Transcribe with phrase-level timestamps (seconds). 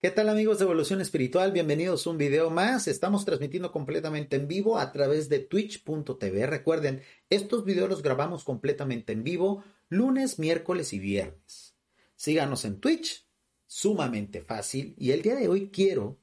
[0.00, 1.50] ¿Qué tal amigos de Evolución Espiritual?
[1.50, 2.86] Bienvenidos a un video más.
[2.86, 6.46] Estamos transmitiendo completamente en vivo a través de twitch.tv.
[6.46, 11.74] Recuerden, estos videos los grabamos completamente en vivo lunes, miércoles y viernes.
[12.14, 13.26] Síganos en Twitch,
[13.66, 14.94] sumamente fácil.
[14.98, 16.20] Y el día de hoy quiero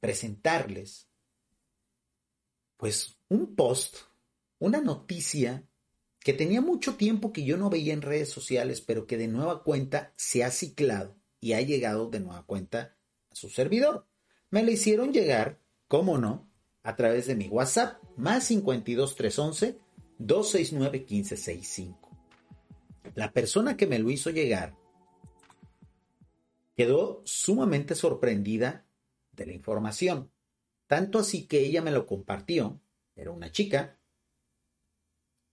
[0.00, 1.08] presentarles
[2.76, 3.96] pues un post,
[4.58, 5.66] una noticia
[6.18, 9.64] que tenía mucho tiempo que yo no veía en redes sociales, pero que de nueva
[9.64, 12.96] cuenta se ha ciclado y ha llegado de nueva cuenta
[13.30, 14.06] a su servidor.
[14.50, 16.50] Me la hicieron llegar, cómo no,
[16.82, 19.78] a través de mi WhatsApp, más 52 311
[20.18, 22.10] 269 1565.
[23.14, 24.76] La persona que me lo hizo llegar
[26.76, 28.86] quedó sumamente sorprendida
[29.32, 30.30] de la información.
[30.86, 32.80] Tanto así que ella me lo compartió,
[33.14, 33.98] era una chica,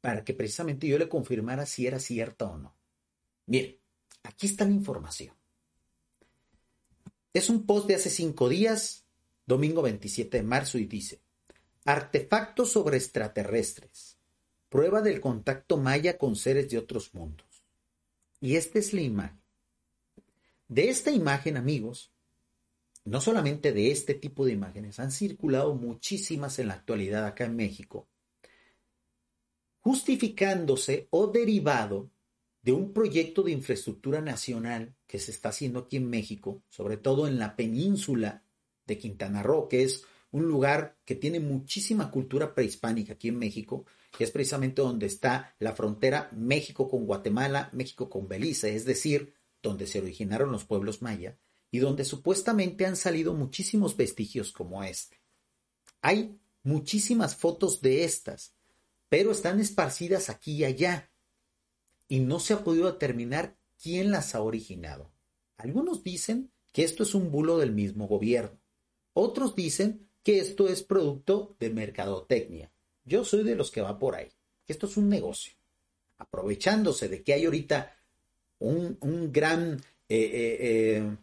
[0.02, 2.76] para que precisamente yo le confirmara si era cierta o no.
[3.46, 3.78] Bien,
[4.23, 5.37] aquí está la información.
[7.38, 9.06] Es un post de hace cinco días,
[9.46, 11.22] domingo 27 de marzo, y dice,
[11.86, 14.18] Artefactos sobre extraterrestres.
[14.70, 17.64] Prueba del contacto maya con seres de otros mundos.
[18.42, 19.40] Y esta es la imagen.
[20.68, 22.12] De esta imagen, amigos,
[23.06, 27.56] no solamente de este tipo de imágenes, han circulado muchísimas en la actualidad acá en
[27.56, 28.08] México,
[29.82, 32.10] justificándose o derivado
[32.68, 37.26] de un proyecto de infraestructura nacional que se está haciendo aquí en México, sobre todo
[37.26, 38.44] en la península
[38.86, 43.86] de Quintana Roo, que es un lugar que tiene muchísima cultura prehispánica aquí en México,
[44.17, 49.34] que es precisamente donde está la frontera México con Guatemala, México con Belice, es decir,
[49.64, 51.38] donde se originaron los pueblos maya
[51.72, 55.22] y donde supuestamente han salido muchísimos vestigios como este.
[56.02, 58.55] Hay muchísimas fotos de estas,
[59.08, 61.10] pero están esparcidas aquí y allá
[62.08, 65.12] y no se ha podido determinar quién las ha originado.
[65.58, 68.60] Algunos dicen que esto es un bulo del mismo gobierno.
[69.14, 72.72] Otros dicen que esto es producto de mercadotecnia.
[73.04, 74.30] Yo soy de los que va por ahí,
[74.66, 75.54] que esto es un negocio.
[76.17, 77.96] Aprovechándose de que hay ahorita
[78.60, 78.98] un,
[79.32, 81.17] gran, eh, eh, eh,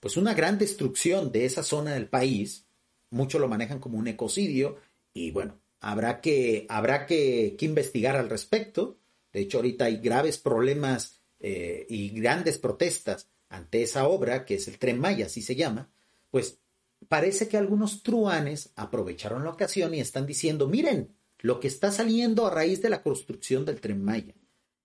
[0.00, 2.66] pues una gran destrucción de esa zona del país,
[3.10, 4.76] muchos lo manejan como un ecocidio
[5.12, 8.98] y bueno, habrá que, habrá que investigar al respecto
[9.38, 14.66] de hecho, ahorita hay graves problemas eh, y grandes protestas ante esa obra, que es
[14.66, 15.92] el tren Maya, así se llama,
[16.28, 16.58] pues
[17.06, 22.48] parece que algunos truanes aprovecharon la ocasión y están diciendo, miren, lo que está saliendo
[22.48, 24.34] a raíz de la construcción del tren Maya.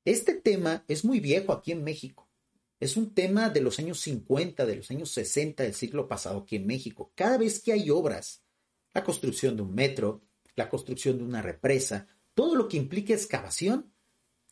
[0.05, 2.29] Este tema es muy viejo aquí en México.
[2.79, 6.57] Es un tema de los años 50, de los años 60 del siglo pasado aquí
[6.57, 7.11] en México.
[7.15, 8.43] Cada vez que hay obras,
[8.93, 10.21] la construcción de un metro,
[10.55, 12.05] la construcción de una represa,
[12.35, 13.92] todo lo que implica excavación,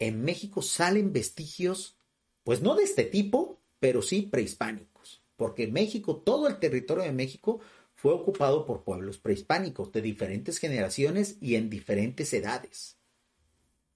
[0.01, 1.95] en México salen vestigios,
[2.44, 7.59] pues no de este tipo, pero sí prehispánicos, porque México, todo el territorio de México
[7.94, 12.97] fue ocupado por pueblos prehispánicos de diferentes generaciones y en diferentes edades.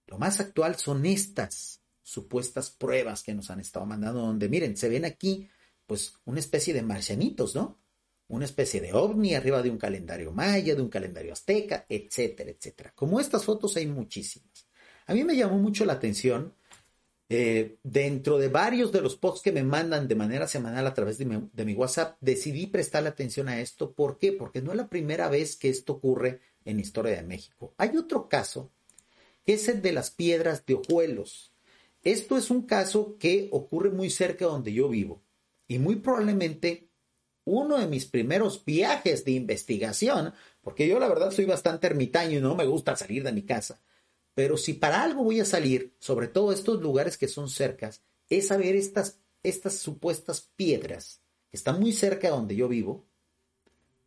[0.05, 4.89] Lo más actual son estas supuestas pruebas que nos han estado mandando, donde miren, se
[4.89, 5.49] ven aquí,
[5.87, 7.79] pues, una especie de marcianitos, ¿no?
[8.27, 12.93] Una especie de ovni arriba de un calendario maya, de un calendario azteca, etcétera, etcétera.
[12.93, 14.64] Como estas fotos hay muchísimas.
[15.05, 16.53] A mí me llamó mucho la atención,
[17.27, 21.17] eh, dentro de varios de los posts que me mandan de manera semanal a través
[21.17, 23.93] de mi, WhatsApp, decidí prestarle atención a esto.
[23.93, 24.31] ¿Por qué?
[24.31, 27.73] Porque no es la primera vez que esto ocurre en Historia de México.
[27.77, 28.71] Hay otro caso,
[29.43, 31.51] que es el de las piedras de ojuelos.
[32.03, 35.23] Esto es un caso que ocurre muy cerca de donde yo vivo
[35.67, 36.89] y muy probablemente
[37.45, 42.41] uno de mis primeros viajes de investigación, porque yo la verdad soy bastante ermitaño y
[42.41, 43.81] no me gusta salir de mi casa.
[44.35, 48.51] Pero si para algo voy a salir, sobre todo estos lugares que son cercas, es
[48.51, 53.07] a ver estas, estas supuestas piedras que están muy cerca de donde yo vivo,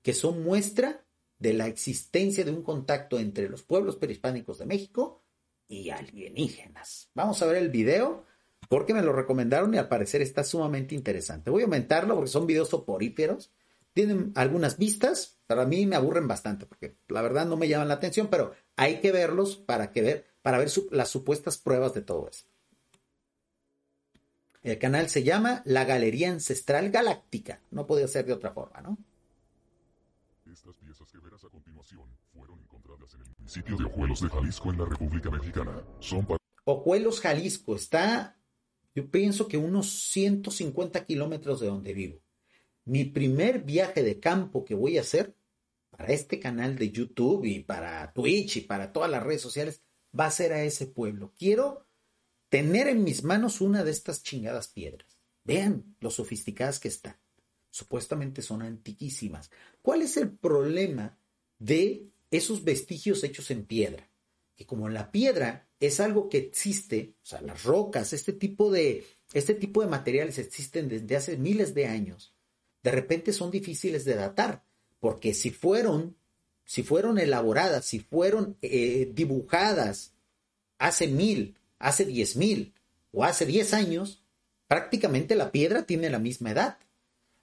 [0.03, 1.05] que son muestra
[1.39, 5.23] de la existencia de un contacto entre los pueblos prehispánicos de México
[5.67, 7.11] y alienígenas.
[7.15, 8.25] Vamos a ver el video
[8.69, 11.51] porque me lo recomendaron y al parecer está sumamente interesante.
[11.51, 13.51] Voy a aumentarlo porque son videos soporíferos.
[13.99, 17.95] Tienen algunas vistas, para mí me aburren bastante porque la verdad no me llaman la
[17.95, 22.29] atención, pero hay que verlos para, que ver, para ver las supuestas pruebas de todo
[22.29, 22.47] eso.
[24.63, 27.61] El canal se llama La Galería Ancestral Galáctica.
[27.73, 28.99] No podía ser de otra forma, ¿no?
[30.47, 34.71] Estas piezas que verás a continuación fueron encontradas en el municipio de Ojuelos de Jalisco
[34.71, 35.83] en la República Mexicana.
[35.99, 36.25] Son
[36.63, 38.39] Ojuelos, Jalisco, está,
[38.95, 42.21] yo pienso que unos 150 kilómetros de donde vivo.
[42.89, 45.37] Mi primer viaje de campo que voy a hacer
[45.91, 49.83] para este canal de YouTube y para Twitch y para todas las redes sociales
[50.19, 51.35] va a ser a ese pueblo.
[51.37, 51.87] Quiero
[52.49, 55.19] tener en mis manos una de estas chingadas piedras.
[55.45, 57.19] Vean lo sofisticadas que están.
[57.69, 59.51] Supuestamente son antiquísimas.
[59.83, 61.19] ¿Cuál es el problema
[61.59, 64.09] de esos vestigios hechos en piedra?
[64.57, 69.05] Que como la piedra es algo que existe, o sea, las rocas, este tipo de,
[69.35, 72.35] este tipo de materiales existen desde hace miles de años,
[72.83, 74.65] de repente son difíciles de datar,
[75.01, 76.17] porque si fueron,
[76.65, 80.15] si fueron elaboradas, si fueron eh, dibujadas
[80.79, 82.75] hace mil, hace diez mil
[83.13, 84.23] o hace diez años,
[84.67, 86.79] prácticamente la piedra tiene la misma edad.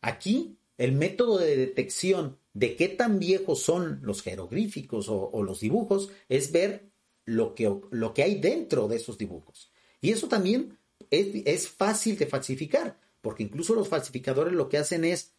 [0.01, 6.09] Aquí, el método de detección de qué tan viejos son los jeroglíficos o, los dibujos
[6.29, 6.89] es ver
[7.25, 9.71] lo que, lo que, hay dentro de esos dibujos.
[9.99, 10.77] Y eso también
[11.09, 15.33] es, es fácil de falsificar, porque incluso los falsificadores lo que hacen es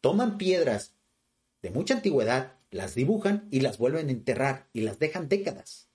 [0.00, 0.94] toman piedras
[1.60, 5.88] de mucha antigüedad, las dibujan y las vuelven a enterrar y las dejan décadas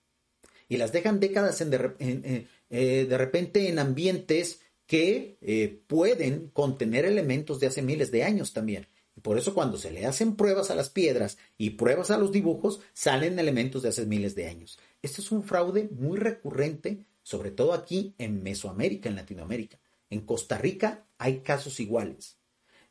[0.67, 7.05] y las dejan décadas en de, eh, de repente en ambientes que eh, pueden contener
[7.05, 8.89] elementos de hace miles de años también.
[9.15, 12.33] Y por eso cuando se le hacen pruebas a las piedras y pruebas a los
[12.33, 14.79] dibujos, salen elementos de hace miles de años.
[15.01, 19.79] Esto es un fraude muy recurrente, sobre todo aquí en Mesoamérica, en Latinoamérica.
[20.09, 22.37] En Costa Rica hay casos iguales.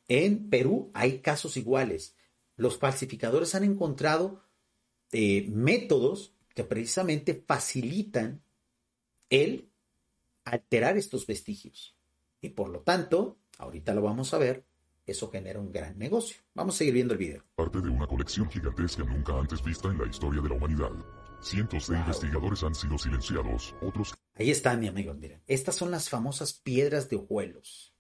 [0.09, 2.17] En Perú hay casos iguales.
[2.57, 4.43] Los falsificadores han encontrado
[5.13, 8.43] eh, métodos que precisamente facilitan
[9.29, 9.69] el
[10.45, 11.97] alterar estos vestigios.
[12.41, 14.65] Y por lo tanto, ahorita lo vamos a ver,
[15.07, 16.37] eso genera un gran negocio.
[16.55, 17.45] Vamos a seguir viendo el video.
[17.55, 20.93] Parte de una colección gigantesca nunca antes vista en la historia de la humanidad.
[21.41, 24.15] Cientos de investigadores han sido silenciados, otros...
[24.39, 25.43] Ahí están, mi amigo, miren.
[25.47, 27.95] Estas son las famosas piedras de ojuelos.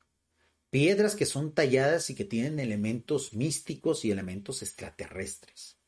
[0.69, 5.79] Piedras que son talladas y que tienen elementos místicos y elementos extraterrestres.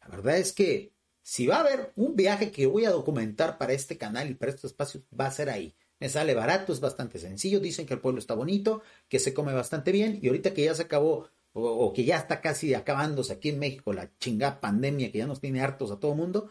[0.00, 0.92] La verdad es que
[1.22, 4.52] si va a haber un viaje que voy a documentar para este canal y para
[4.52, 5.74] estos espacios, va a ser ahí.
[5.98, 7.58] Me sale barato, es bastante sencillo.
[7.58, 10.20] Dicen que el pueblo está bonito, que se come bastante bien.
[10.22, 13.92] Y ahorita que ya se acabó, o, que ya está casi acabándose aquí en México
[13.92, 16.48] la chingada pandemia que ya nos tiene hartos a todo mundo,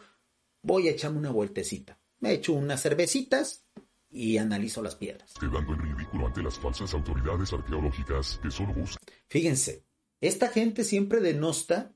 [0.60, 1.98] voy a echarme una vueltecita.
[2.18, 3.64] Me echo unas cervecitas
[4.10, 5.34] y analizo las piedras.
[5.38, 9.02] Quedando en ridículo ante las falsas autoridades arqueológicas que solo buscan.
[9.28, 9.84] Fíjense,
[10.20, 11.94] esta gente siempre denosta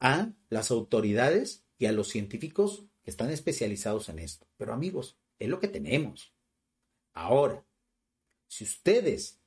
[0.00, 4.46] a las autoridades y a los científicos que están especializados en esto.
[4.56, 6.34] Pero amigos, es lo que tenemos.
[7.12, 7.64] Ahora,
[8.48, 9.40] si ustedes,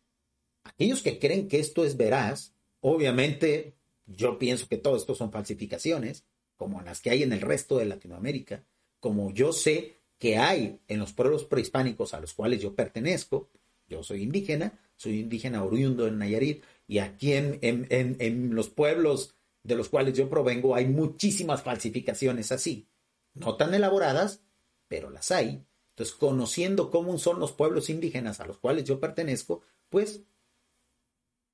[0.63, 3.75] aquellos que creen que esto es veraz, obviamente
[4.05, 6.25] yo pienso que todo esto son falsificaciones,
[6.55, 8.65] como las que hay en el resto de Latinoamérica,
[8.99, 13.49] como yo sé que hay en los pueblos prehispánicos a los cuales yo pertenezco,
[13.87, 19.35] yo soy indígena, soy indígena oriundo en Nayarit, y aquí en, en, en los pueblos
[19.63, 22.87] de los cuales yo provengo hay muchísimas falsificaciones así.
[23.33, 24.41] No tan elaboradas,
[24.87, 25.63] pero las hay.
[25.89, 30.21] Entonces, conociendo cómo son los pueblos indígenas a los cuales yo pertenezco, pues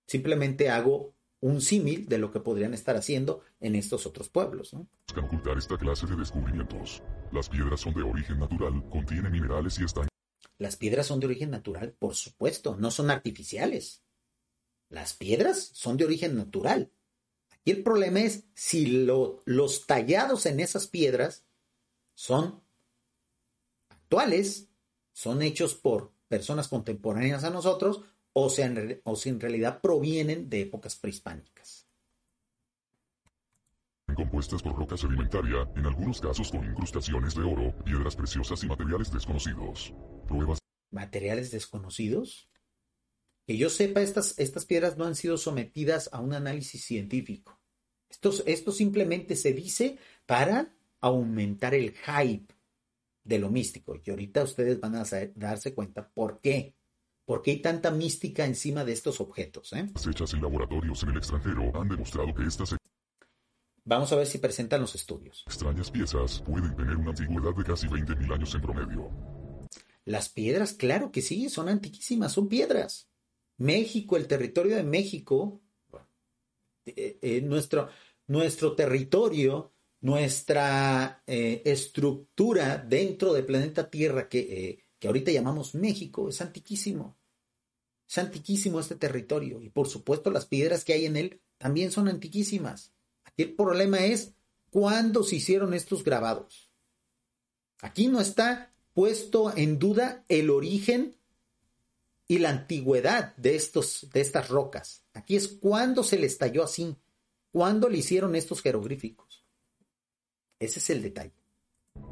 [0.06, 1.14] simplemente hago
[1.44, 4.74] un símil de lo que podrían estar haciendo en estos otros pueblos.
[4.74, 4.88] ¿no?
[5.10, 7.04] Buscan ocultar esta clase de descubrimientos.
[7.34, 10.08] Las piedras son de origen natural, contienen minerales y están...
[10.58, 14.04] Las piedras son de origen natural, por supuesto, no son artificiales.
[14.88, 16.94] Las piedras son de origen natural.
[17.66, 21.44] Y el problema es si los tallados en esas piedras
[22.14, 22.64] son
[23.90, 24.70] actuales,
[25.12, 28.02] son hechos por personas contemporáneas a nosotros,
[28.34, 28.48] o,
[29.04, 31.88] o si en realidad provienen de épocas prehispánicas.
[34.16, 39.12] Compuestas por roca sedimentaria, en algunos casos con incrustaciones de oro, piedras preciosas y materiales
[39.12, 39.94] desconocidos.
[40.28, 40.60] Pruebas.
[40.92, 42.50] ¿Materiales desconocidos?
[43.48, 47.60] Que yo sepa, estas, estas piedras no han sido sometidas a un análisis científico.
[48.10, 52.54] Esto, esto simplemente se dice para aumentar el hype
[53.24, 54.00] de lo místico.
[54.04, 56.76] Y ahorita ustedes van a darse cuenta por qué.
[57.26, 59.72] ¿Por qué hay tanta mística encima de estos objetos?
[59.74, 59.90] Eh?
[60.10, 62.76] Hechas en laboratorios en el extranjero han demostrado que estas...
[63.86, 65.44] Vamos a ver si presentan los estudios.
[65.48, 69.10] Extrañas piezas pueden tener una antigüedad de casi 20.000 años en promedio.
[70.06, 73.10] Las piedras, claro que sí, son antiquísimas, son piedras.
[73.58, 75.62] México, el territorio de México,
[76.86, 77.90] eh, eh, nuestro,
[78.28, 86.40] nuestro territorio, nuestra eh, estructura dentro del planeta Tierra que, que ahorita llamamos México es
[86.40, 87.18] antiquísimo.
[88.08, 92.08] Es antiquísimo este territorio y por supuesto las piedras que hay en él también son
[92.08, 92.94] antiquísimas.
[93.26, 94.32] Aquí el problema es
[94.70, 96.72] cuándo se hicieron estos grabados.
[97.82, 101.18] Aquí no está puesto en duda el origen
[102.26, 105.04] y la antigüedad de, estos, de estas rocas.
[105.12, 106.96] Aquí es cuándo se le estalló así,
[107.52, 109.46] cuándo le hicieron estos jeroglíficos.
[110.60, 111.43] Ese es el detalle.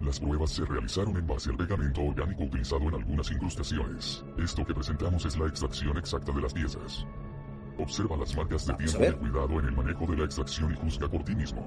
[0.01, 4.23] Las pruebas se realizaron en base al pegamento orgánico utilizado en algunas incrustaciones.
[4.38, 7.05] Esto que presentamos es la extracción exacta de las piezas.
[7.77, 11.07] Observa las marcas de tiempo y cuidado en el manejo de la extracción y juzga
[11.07, 11.65] por ti mismo.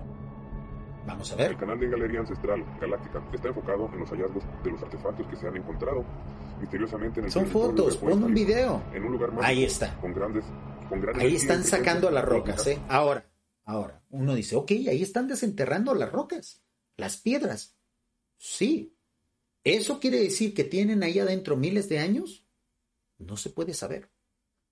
[1.07, 1.53] Vamos a ver.
[1.53, 5.37] El canal de Galería Ancestral Galáctica está enfocado en los hallazgos de los artefactos que
[5.37, 6.05] se han encontrado
[6.61, 8.83] misteriosamente en el Son fotos, pon un video.
[8.93, 9.95] En un lugar más Ahí está.
[10.01, 10.45] Con grandes,
[10.89, 12.81] con grandes ahí están sacando las rocas, ¿eh?
[12.89, 13.25] Ahora,
[13.65, 16.63] ahora, uno dice, ok, ahí están desenterrando las rocas,
[16.97, 17.77] las piedras.
[18.37, 18.95] Sí.
[19.63, 22.45] ¿Eso quiere decir que tienen ahí adentro miles de años?
[23.19, 24.11] No se puede saber.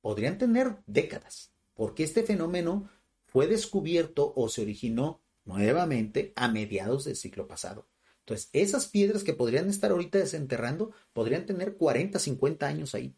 [0.01, 2.91] Podrían tener décadas, porque este fenómeno
[3.27, 7.89] fue descubierto o se originó nuevamente a mediados del siglo pasado.
[8.21, 13.17] Entonces, esas piedras que podrían estar ahorita desenterrando podrían tener 40, 50 años ahí.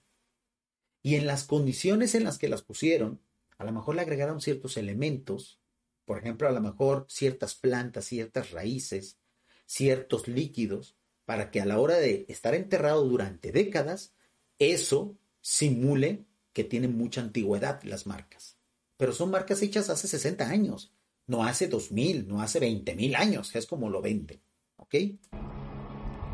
[1.02, 3.20] Y en las condiciones en las que las pusieron,
[3.58, 5.60] a lo mejor le agregaron ciertos elementos,
[6.06, 9.18] por ejemplo, a lo mejor ciertas plantas, ciertas raíces,
[9.66, 14.14] ciertos líquidos, para que a la hora de estar enterrado durante décadas,
[14.58, 18.58] eso simule que tienen mucha antigüedad las marcas.
[18.96, 20.94] Pero son marcas hechas hace 60 años
[21.26, 24.40] no hace dos mil, no hace veinte mil años, es como lo vende.
[24.76, 24.94] ¿Ok?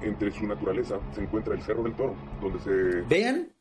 [0.02, 2.70] Entre su naturaleza se encuentra el Cerro del Toro, donde se...
[3.02, 3.52] Vean,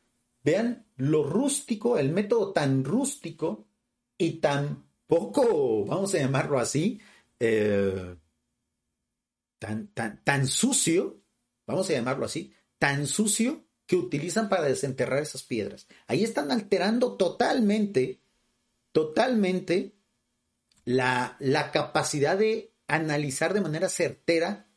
[0.43, 3.67] vean lo rústico, el método tan rústico
[4.17, 6.99] y tan poco, vamos a llamarlo así,
[7.39, 8.15] eh,
[9.59, 11.21] tan, tan, tan sucio,
[11.67, 15.87] vamos a llamarlo así, tan sucio que utilizan para desenterrar esas piedras.
[16.07, 18.21] Ahí están alterando totalmente,
[18.91, 19.95] totalmente
[20.85, 21.37] la,
[21.73, 24.67] capacidad de analizar de manera certera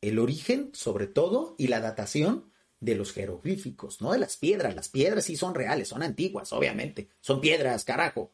[0.00, 4.74] el origen, sobre todo, y la datación de los jeroglíficos, no de las piedras.
[4.74, 7.08] Las piedras sí son reales, son antiguas, obviamente.
[7.20, 8.32] Son piedras, carajo.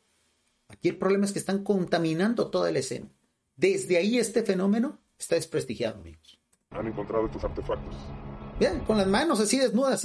[0.69, 3.11] Aquí el problema es que están contaminando toda la escena.
[3.57, 6.39] Desde ahí este fenómeno está desprestigiado, amigos.
[6.71, 7.95] Han encontrado estos artefactos.
[8.59, 10.03] Vean, con las manos así desnudas,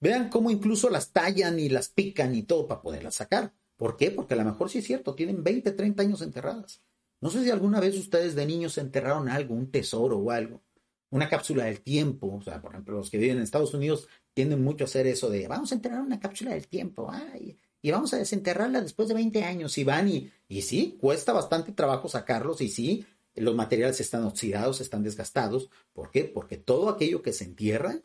[0.00, 3.54] Vean cómo incluso las tallan y las pican y todo para poderlas sacar.
[3.76, 4.10] ¿Por qué?
[4.10, 6.82] Porque a lo mejor sí es cierto, tienen 20, 30 años enterradas.
[7.20, 10.62] No sé si alguna vez ustedes de niños enterraron algo, un tesoro o algo,
[11.10, 12.34] una cápsula del tiempo.
[12.34, 15.30] O sea, por ejemplo, los que viven en Estados Unidos tienden mucho a hacer eso
[15.30, 19.14] de vamos a enterrar una cápsula del tiempo ay, y vamos a desenterrarla después de
[19.14, 19.78] 20 años.
[19.78, 23.06] Y van y, y sí, cuesta bastante trabajo sacarlos y sí,
[23.36, 25.70] los materiales están oxidados, están desgastados.
[25.92, 26.24] ¿Por qué?
[26.24, 28.00] Porque todo aquello que se entierra,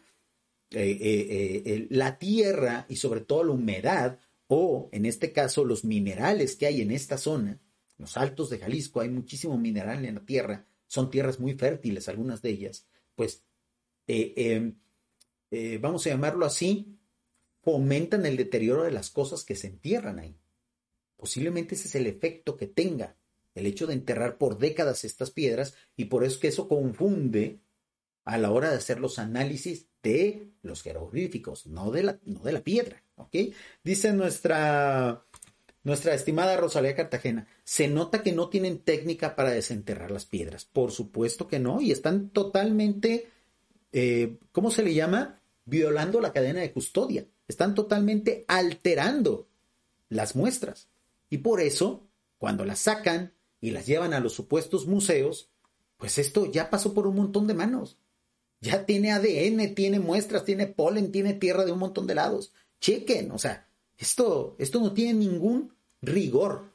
[0.71, 5.83] eh, eh, eh, la tierra y sobre todo la humedad o en este caso los
[5.83, 7.59] minerales que hay en esta zona,
[7.97, 12.41] los altos de Jalisco, hay muchísimo mineral en la tierra, son tierras muy fértiles, algunas
[12.41, 13.43] de ellas, pues
[14.07, 14.79] em,
[15.81, 16.97] vamos a llamarlo así,
[17.61, 20.35] fomentan el deterioro de las cosas que se entierran ahí.
[21.15, 23.18] Posiblemente ese es el efecto que tenga
[23.55, 27.59] el hecho de enterrar por décadas estas piedras y por eso que eso confunde
[28.25, 32.51] a la hora de hacer los análisis de los jeroglíficos, no de la, no de
[32.51, 33.03] la piedra.
[33.15, 33.35] ¿ok?
[33.83, 35.25] Dice nuestra,
[35.83, 40.65] nuestra estimada Rosalía Cartagena, se nota que no tienen técnica para desenterrar las piedras.
[40.65, 43.29] Por supuesto que no, y están totalmente,
[43.91, 45.41] eh, ¿cómo se le llama?
[45.65, 47.25] Violando la cadena de custodia.
[47.47, 49.47] Están totalmente alterando
[50.07, 50.87] las muestras.
[51.29, 55.49] Y por eso, cuando las sacan y las llevan a los supuestos museos,
[55.97, 57.97] pues esto ya pasó por un montón de manos.
[58.61, 62.53] Ya tiene ADN, tiene muestras, tiene polen, tiene tierra de un montón de lados.
[62.81, 66.71] Chequen, o sea, esto, esto no tiene ningún rigor.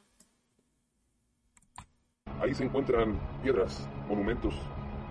[2.39, 4.53] Ahí se encuentran piedras, monumentos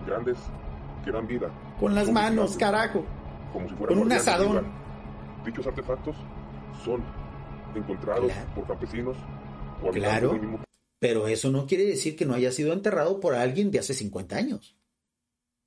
[0.05, 0.37] grandes
[1.03, 1.49] que dan vida.
[1.79, 3.05] Con las manos, carajo.
[3.51, 4.65] Como si Con un asadón.
[5.45, 6.15] Dichos artefactos
[6.83, 7.03] son
[7.75, 9.15] encontrados por campesinos
[9.83, 10.39] o Claro,
[10.99, 14.35] pero eso no quiere decir que no haya sido enterrado por alguien de hace 50
[14.35, 14.75] años.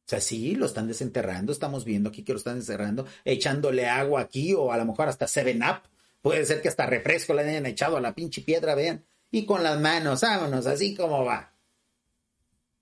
[0.09, 4.23] O sea, sí, lo están desenterrando, estamos viendo aquí que lo están desenterrando, echándole agua
[4.23, 5.83] aquí o a lo mejor hasta Seven Up.
[6.23, 9.05] Puede ser que hasta refresco le hayan echado a la pinche piedra, vean.
[9.31, 11.55] Y con las manos, vámonos, así como va.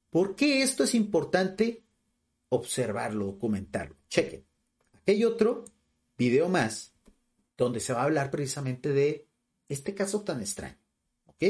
[0.09, 1.83] ¿Por qué esto es importante?
[2.49, 3.97] Observarlo, documentarlo.
[4.09, 4.47] Chequen.
[4.95, 5.65] Aquí hay otro
[6.17, 6.95] video más
[7.57, 9.27] donde se va a hablar precisamente de
[9.69, 10.79] este caso tan extraño.
[11.27, 11.43] ¿Ok?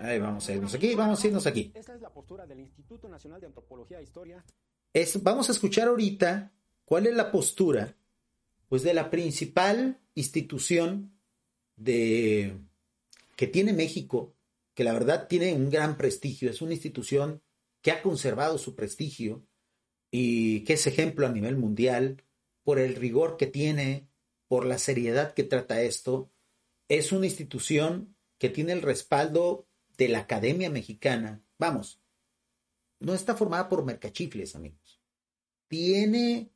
[0.00, 1.72] Ahí vamos a irnos aquí, vamos a irnos aquí.
[1.74, 4.44] Esta es la postura del Instituto Nacional de Antropología e Historia
[4.92, 6.52] Es, vamos a escuchar ahorita
[6.84, 7.96] cuál es la postura
[8.68, 11.18] pues de la principal institución
[11.76, 12.58] de
[13.36, 14.34] que tiene México,
[14.74, 17.40] que la verdad tiene un gran prestigio, es una institución
[17.82, 19.46] que ha conservado su prestigio
[20.10, 22.24] y que es ejemplo a nivel mundial
[22.62, 24.08] por el rigor que tiene,
[24.48, 26.30] por la seriedad que trata esto.
[26.88, 29.67] Es una institución que tiene el respaldo
[29.98, 31.42] de la Academia Mexicana.
[31.58, 32.00] Vamos,
[33.00, 35.02] no está formada por mercachifles, amigos.
[35.66, 36.50] Tiene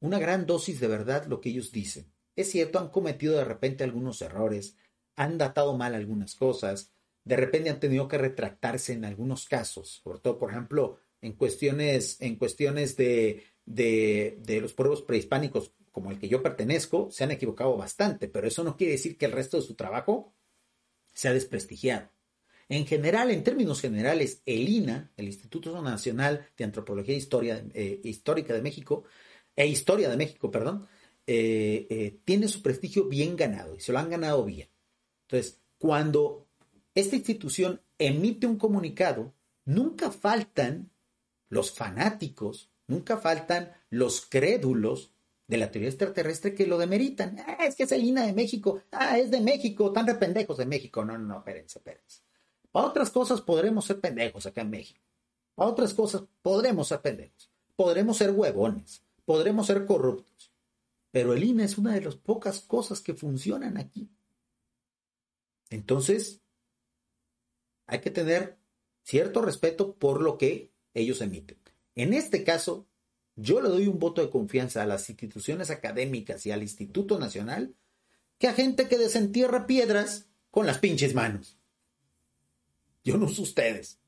[0.00, 2.12] una gran dosis de verdad lo que ellos dicen.
[2.34, 4.76] Es cierto, han cometido de repente algunos errores,
[5.16, 6.92] han datado mal algunas cosas,
[7.24, 12.20] de repente han tenido que retractarse en algunos casos, sobre todo, por ejemplo, en cuestiones,
[12.20, 17.32] en cuestiones de, de, de los pueblos prehispánicos como el que yo pertenezco, se han
[17.32, 20.32] equivocado bastante, pero eso no quiere decir que el resto de su trabajo
[21.12, 22.10] se ha desprestigiado.
[22.68, 28.00] En general, en términos generales, el INA, el Instituto Nacional de Antropología e Historia, eh,
[28.04, 29.04] Histórica de México,
[29.56, 30.86] e Historia de México, perdón,
[31.26, 34.68] eh, eh, tiene su prestigio bien ganado y se lo han ganado bien.
[35.22, 36.46] Entonces, cuando
[36.94, 39.34] esta institución emite un comunicado,
[39.64, 40.90] nunca faltan
[41.48, 45.12] los fanáticos, nunca faltan los crédulos
[45.46, 47.38] de la teoría extraterrestre que lo demeritan.
[47.46, 48.82] Ah, es que es el INA de México.
[48.92, 49.92] Ah, es de México.
[49.92, 51.04] Tan rependejos de México.
[51.04, 52.27] No, no, no, espérense, espérense.
[52.78, 55.00] Para otras cosas podremos ser pendejos acá en México.
[55.56, 57.50] Para otras cosas podremos ser pendejos.
[57.74, 59.02] Podremos ser huevones.
[59.24, 60.52] Podremos ser corruptos.
[61.10, 64.08] Pero el INA es una de las pocas cosas que funcionan aquí.
[65.70, 66.40] Entonces,
[67.88, 68.60] hay que tener
[69.02, 71.58] cierto respeto por lo que ellos emiten.
[71.96, 72.86] En este caso,
[73.34, 77.74] yo le doy un voto de confianza a las instituciones académicas y al Instituto Nacional
[78.38, 81.57] que a gente que desentierra piedras con las pinches manos.
[83.08, 83.98] Yo no sé ustedes.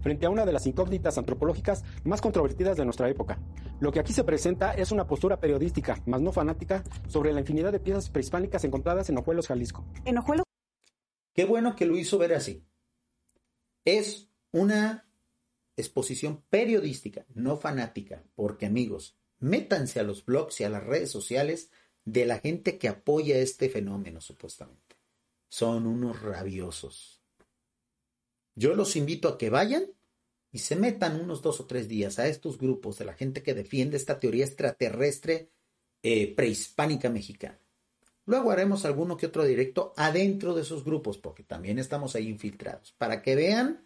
[0.00, 3.38] Frente a una de las incógnitas antropológicas más controvertidas de nuestra época.
[3.80, 7.70] Lo que aquí se presenta es una postura periodística, más no fanática, sobre la infinidad
[7.70, 9.84] de piezas prehispánicas encontradas en Ojuelos, Jalisco.
[10.06, 10.46] En Ojuelos.
[11.34, 12.64] Qué bueno que lo hizo ver así.
[13.84, 15.06] Es una
[15.76, 21.70] exposición periodística, no fanática, porque amigos, métanse a los blogs y a las redes sociales
[22.06, 24.81] de la gente que apoya este fenómeno, supuestamente.
[25.52, 27.20] Son unos rabiosos.
[28.54, 29.84] Yo los invito a que vayan
[30.50, 33.52] y se metan unos dos o tres días a estos grupos de la gente que
[33.52, 35.50] defiende esta teoría extraterrestre
[36.02, 37.58] eh, prehispánica mexicana.
[38.24, 42.94] Luego haremos alguno que otro directo adentro de esos grupos, porque también estamos ahí infiltrados,
[42.96, 43.84] para que vean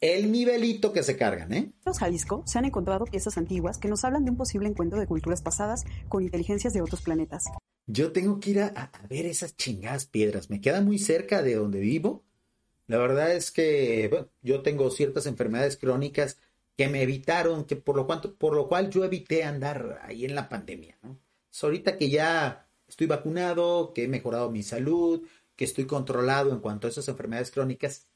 [0.00, 1.72] el nivelito que se cargan, ¿eh?
[1.84, 5.08] En Jalisco se han encontrado piezas antiguas que nos hablan de un posible encuentro de
[5.08, 7.42] culturas pasadas con inteligencias de otros planetas.
[7.86, 10.50] Yo tengo que ir a, ver esas chingadas piedras.
[10.50, 12.24] Me queda muy cerca de donde vivo.
[12.86, 16.38] La verdad es que yo tengo ciertas enfermedades crónicas
[16.76, 20.34] que me evitaron, que por lo, cuanto, por lo cual yo evité andar ahí en
[20.34, 21.18] la pandemia, ¿no?
[21.62, 25.22] ahorita que ya estoy vacunado, que he mejorado mi salud,
[25.56, 28.06] que estoy controlado en cuanto a esas enfermedades crónicas,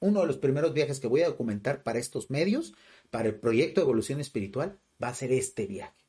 [0.00, 2.74] uno de los primeros viajes que voy a documentar para estos medios,
[3.10, 6.04] para el proyecto de evolución espiritual, va a ser este viaje.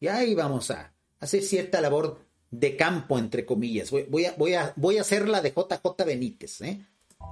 [0.00, 2.18] Y ahí vamos a hacer cierta labor
[2.50, 3.90] de campo, entre comillas.
[3.90, 6.60] Voy, a, voy, a, voy a hacer la de JJ Benítez.
[6.60, 6.84] ¿eh?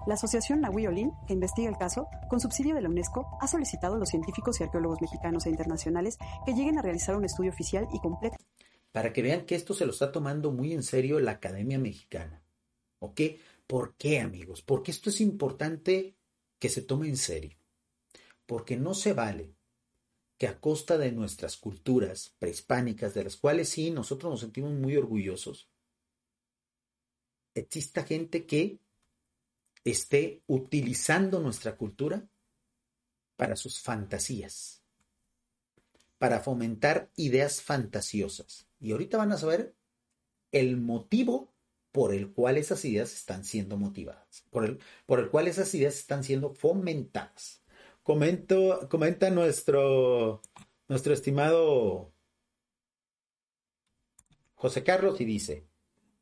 [0.06, 3.94] La Asociación Nahui Olin, que investiga el caso, con subsidio de la UNESCO, ha solicitado
[3.94, 7.86] a los científicos y arqueólogos mexicanos e internacionales que lleguen a realizar un estudio oficial
[7.92, 8.36] y completo.
[8.90, 12.42] Para que vean que esto se lo está tomando muy en serio la Academia Mexicana.
[12.98, 13.20] ¿Ok?
[13.66, 14.62] ¿Por qué, amigos?
[14.62, 16.14] Porque esto es importante
[16.58, 17.56] que se tome en serio.
[18.44, 19.54] Porque no se vale
[20.42, 24.96] que a costa de nuestras culturas prehispánicas, de las cuales sí nosotros nos sentimos muy
[24.96, 25.70] orgullosos,
[27.54, 28.80] exista gente que
[29.84, 32.28] esté utilizando nuestra cultura
[33.36, 34.82] para sus fantasías,
[36.18, 38.66] para fomentar ideas fantasiosas.
[38.80, 39.76] Y ahorita van a saber
[40.50, 41.54] el motivo
[41.92, 45.94] por el cual esas ideas están siendo motivadas, por el, por el cual esas ideas
[45.94, 47.61] están siendo fomentadas.
[48.02, 50.42] Comenta nuestro,
[50.88, 52.12] nuestro estimado
[54.54, 55.66] José Carlos y dice,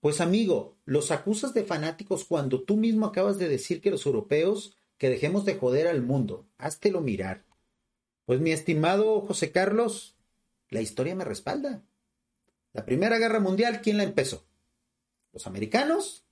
[0.01, 4.77] pues amigo, los acusas de fanáticos cuando tú mismo acabas de decir que los europeos
[4.99, 7.45] que dejemos de joder al mundo, háztelo mirar.
[8.27, 10.16] Pues mi estimado José Carlos,
[10.69, 11.83] la historia me respalda.
[12.73, 14.47] La Primera Guerra Mundial, ¿quién la empezó?
[15.33, 16.25] ¿Los americanos?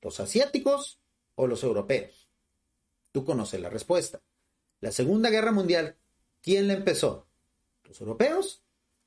[0.00, 1.00] ¿Los asiáticos?
[1.34, 2.28] ¿O los europeos?
[3.12, 4.22] Tú conoces la respuesta.
[4.82, 5.96] La Segunda Guerra Mundial,
[6.40, 7.28] ¿quién la empezó?
[7.84, 8.64] ¿Los europeos?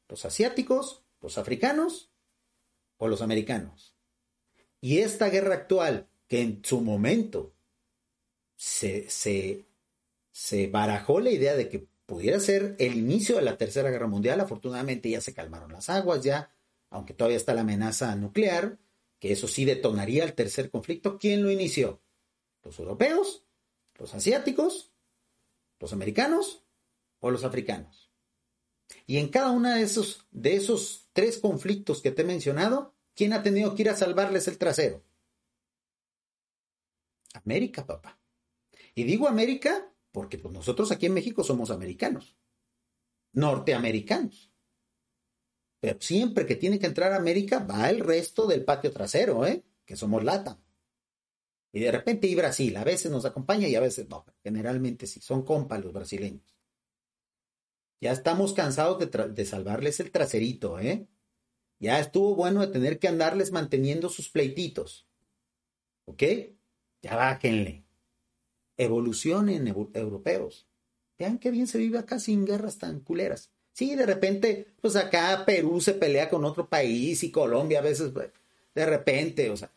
[0.08, 1.04] ¿Los asiáticos?
[1.20, 2.10] ¿Los africanos?
[2.96, 3.94] ¿O los americanos?
[4.80, 7.54] Y esta guerra actual, que en su momento
[8.56, 9.66] se, se,
[10.32, 14.40] se barajó la idea de que pudiera ser el inicio de la Tercera Guerra Mundial.
[14.40, 16.56] Afortunadamente ya se calmaron las aguas, ya,
[16.90, 18.80] aunque todavía está la amenaza nuclear,
[19.20, 21.18] que eso sí detonaría el tercer conflicto.
[21.18, 22.00] ¿Quién lo inició?
[22.64, 23.44] ¿Los europeos?
[24.00, 24.95] ¿Los asiáticos?
[25.86, 26.64] ¿Los americanos?
[27.20, 28.12] ¿O los africanos?
[29.06, 33.34] Y en cada uno de esos, de esos tres conflictos que te he mencionado, ¿quién
[33.34, 35.04] ha tenido que ir a salvarles el trasero?
[37.36, 38.20] América, papá.
[38.96, 42.36] Y digo América porque pues, nosotros aquí en México somos americanos,
[43.34, 44.52] norteamericanos.
[45.82, 49.64] Pero siempre que tiene que entrar a América va el resto del patio trasero, ¿eh?
[49.86, 50.60] que somos lata.
[51.76, 55.20] Y de repente y Brasil, a veces nos acompaña y a veces no, generalmente sí,
[55.20, 56.56] son compas los brasileños.
[58.00, 61.08] Ya estamos cansados de, de salvarles el traserito, ¿eh?
[61.80, 65.06] Ya estuvo bueno de tener que andarles manteniendo sus pleititos.
[66.06, 66.24] ¿Ok?
[67.02, 67.86] Ya bájenle
[68.78, 70.68] evolucionen europeos.
[71.18, 73.52] Vean qué bien se vive acá sin guerras tan culeras.
[73.72, 78.12] Sí, de repente, pues acá Perú se pelea con otro país y Colombia a veces,
[78.12, 78.32] pues,
[78.74, 79.72] de repente, o sea,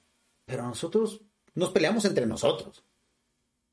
[0.44, 1.22] pero nosotros
[1.58, 2.84] nos peleamos entre nosotros.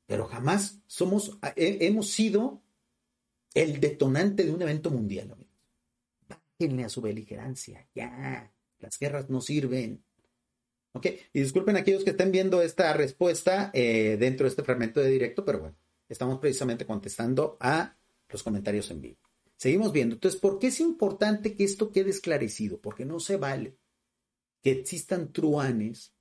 [0.06, 2.62] Pero jamás somos, hemos sido
[3.54, 5.34] el detonante de un evento mundial.
[6.28, 8.52] Bájenle a su beligerancia, ya.
[8.78, 10.04] Las guerras no sirven.
[10.92, 11.06] ¿Ok?
[11.32, 15.10] Y disculpen a aquellos que estén viendo esta respuesta eh, dentro de este fragmento de
[15.10, 15.76] directo, pero bueno,
[16.08, 17.96] estamos precisamente contestando a
[18.28, 19.18] los comentarios en vivo.
[19.56, 20.14] Seguimos viendo.
[20.14, 22.80] Entonces, ¿por qué es importante que esto quede esclarecido?
[22.80, 23.76] Porque no se vale
[24.62, 26.15] que existan truanes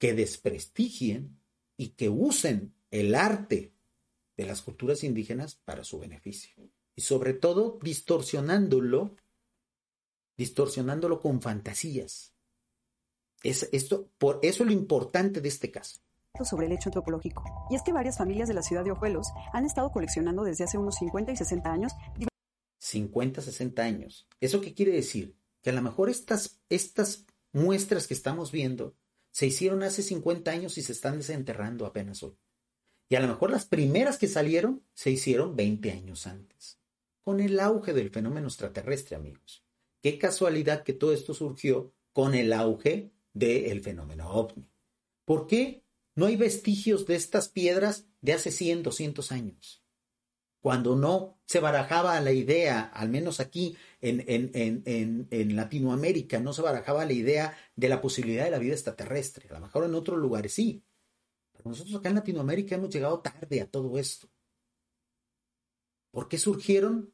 [0.00, 1.38] que desprestigien
[1.76, 3.72] y que usen el arte
[4.36, 6.54] de las culturas indígenas para su beneficio.
[6.96, 9.14] Y sobre todo distorsionándolo,
[10.36, 12.34] distorsionándolo con fantasías,
[13.42, 16.00] es esto, por eso lo importante de este caso
[16.44, 17.44] sobre el hecho antropológico.
[17.68, 20.78] Y es que varias familias de la ciudad de Ojuelos han estado coleccionando desde hace
[20.78, 21.92] unos 50 y 60 años.
[22.78, 24.26] 50, 60 años.
[24.40, 25.36] ¿Eso qué quiere decir?
[25.60, 28.94] Que a lo mejor estas, estas muestras que estamos viendo
[29.30, 32.36] se hicieron hace 50 años y se están desenterrando apenas hoy.
[33.08, 36.78] Y a lo mejor las primeras que salieron se hicieron 20 años antes.
[37.22, 39.64] Con el auge del fenómeno extraterrestre, amigos.
[40.00, 44.68] Qué casualidad que todo esto surgió con el auge del fenómeno ovni.
[45.24, 49.84] ¿Por qué no hay vestigios de estas piedras de hace 100, 200 años?
[50.60, 56.62] Cuando no se barajaba la idea, al menos aquí en, en, en, Latinoamérica, no se
[56.62, 59.48] barajaba la idea de la posibilidad de la vida extraterrestre.
[59.50, 60.84] A lo mejor en otros lugares sí.
[61.52, 64.28] Pero nosotros acá en Latinoamérica hemos llegado tarde a todo esto.
[66.10, 67.12] ¿Por qué surgieron?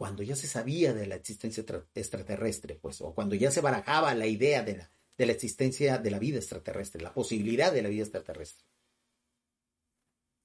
[0.00, 1.62] cuando ya se sabía de la existencia
[1.94, 6.10] extraterrestre, pues, o cuando ya se barajaba la idea de la, de la existencia de
[6.10, 8.66] la vida extraterrestre, la posibilidad de la vida extraterrestre.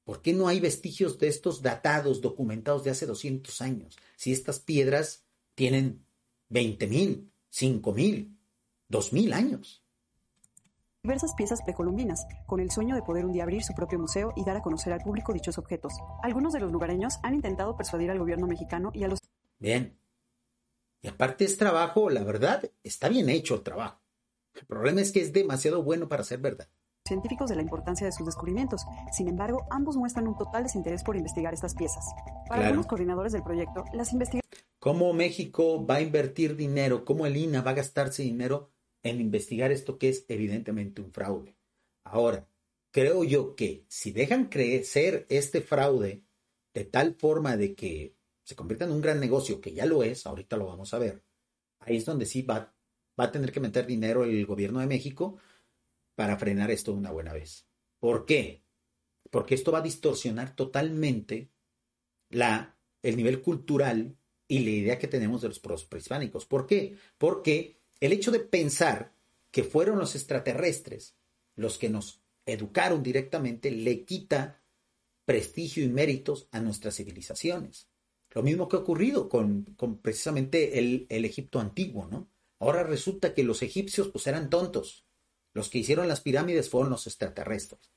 [0.06, 3.98] ¿Por qué no hay vestigios de estos datados, documentados de hace 200 años?
[4.16, 6.06] Si estas piedras tienen
[6.52, 8.38] 20.000, 5.000,
[8.90, 9.84] 2.000 años.
[11.02, 14.46] Diversas piezas precolombinas, con el sueño de poder un día abrir su propio museo y
[14.46, 15.94] dar a conocer al público dichos objetos.
[16.22, 19.20] Algunos de los lugareños han intentado persuadir al gobierno mexicano y a los
[19.58, 19.98] Bien.
[21.02, 24.02] Y aparte es trabajo, la verdad, está bien hecho el trabajo.
[24.54, 26.68] El problema es que es demasiado bueno para ser verdad.
[27.08, 28.82] Científicos de la importancia de sus descubrimientos.
[29.12, 32.04] Sin embargo, ambos muestran un total desinterés por investigar estas piezas.
[32.50, 34.66] Para algunos coordinadores del proyecto, las investigaciones.
[34.80, 37.06] ¿Cómo México va a invertir dinero?
[37.06, 38.72] ¿Cómo el INA va a gastarse dinero
[39.04, 41.56] en investigar esto que es evidentemente un fraude?
[42.06, 42.48] Ahora,
[42.90, 46.24] creo yo que si dejan crecer este fraude
[46.74, 50.26] de tal forma de que se convierta en un gran negocio, que ya lo es,
[50.26, 51.24] ahorita lo vamos a ver,
[51.82, 52.74] ahí es donde sí va,
[53.20, 55.38] va a tener que meter dinero el gobierno de México
[56.16, 57.68] para frenar esto de una buena vez.
[58.00, 58.64] ¿Por qué?
[59.30, 61.52] Porque esto va a distorsionar totalmente
[62.30, 66.46] la, el nivel cultural y la idea que tenemos de los prehispánicos.
[66.46, 66.98] ¿Por qué?
[67.18, 69.14] Porque el hecho de pensar
[69.52, 71.16] que fueron los extraterrestres
[71.56, 74.62] los que nos educaron directamente le quita
[75.26, 77.90] prestigio y méritos a nuestras civilizaciones.
[78.32, 79.64] Lo mismo que ha ocurrido con,
[80.02, 82.30] precisamente el, Egipto antiguo, ¿no?
[82.60, 85.05] Ahora resulta que los egipcios pues eran tontos.
[85.56, 87.90] Los que hicieron las pirámides fueron los extraterrestres.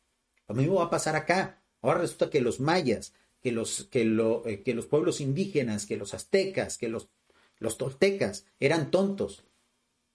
[0.46, 1.60] Lo mismo va a pasar acá.
[1.82, 6.78] Ahora resulta que los mayas, que los, eh, que los pueblos indígenas, que los aztecas,
[6.78, 7.10] que los,
[7.58, 9.44] los toltecas eran tontos.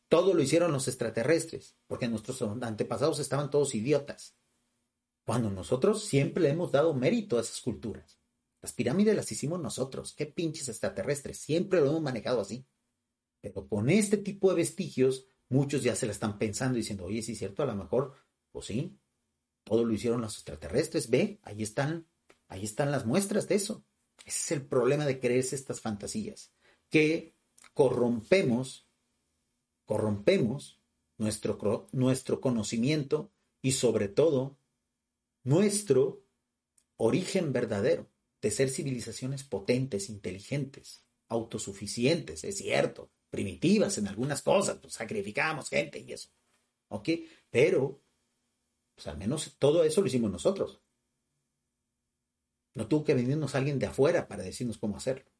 [0.07, 4.37] Todo lo hicieron los extraterrestres, porque nuestros antepasados estaban todos idiotas.
[5.25, 8.21] Cuando nosotros siempre le hemos dado mérito a esas culturas.
[8.61, 10.13] Las pirámides las hicimos nosotros.
[10.13, 11.39] Qué pinches extraterrestres.
[11.39, 12.65] Siempre lo hemos manejado así.
[13.41, 17.33] Pero con este tipo de vestigios, muchos ya se la están pensando diciendo, oye, sí
[17.33, 18.13] es cierto, a lo mejor,
[18.51, 18.97] pues sí,
[19.63, 21.09] todo lo hicieron los extraterrestres.
[21.09, 22.07] Ve, ahí están,
[22.53, 23.83] Ahí están las muestras de eso.
[24.25, 26.53] Ese es el problema de creerse estas fantasías,
[26.91, 27.35] que
[27.73, 28.87] corrompemos,
[29.85, 30.79] corrompemos
[31.17, 33.31] nuestro, nuestro conocimiento
[33.63, 34.59] y sobre todo
[35.43, 36.23] nuestro
[36.97, 38.07] origen verdadero
[38.39, 45.97] de ser civilizaciones potentes, inteligentes, autosuficientes, es cierto, primitivas en algunas cosas, pues sacrificamos gente
[45.97, 46.29] y eso.
[46.89, 47.09] ¿Ok?
[47.49, 47.99] Pero,
[48.93, 50.83] pues al menos todo eso lo hicimos nosotros.
[52.75, 55.31] No tuvo que venirnos alguien de afuera para decirnos cómo hacerlo.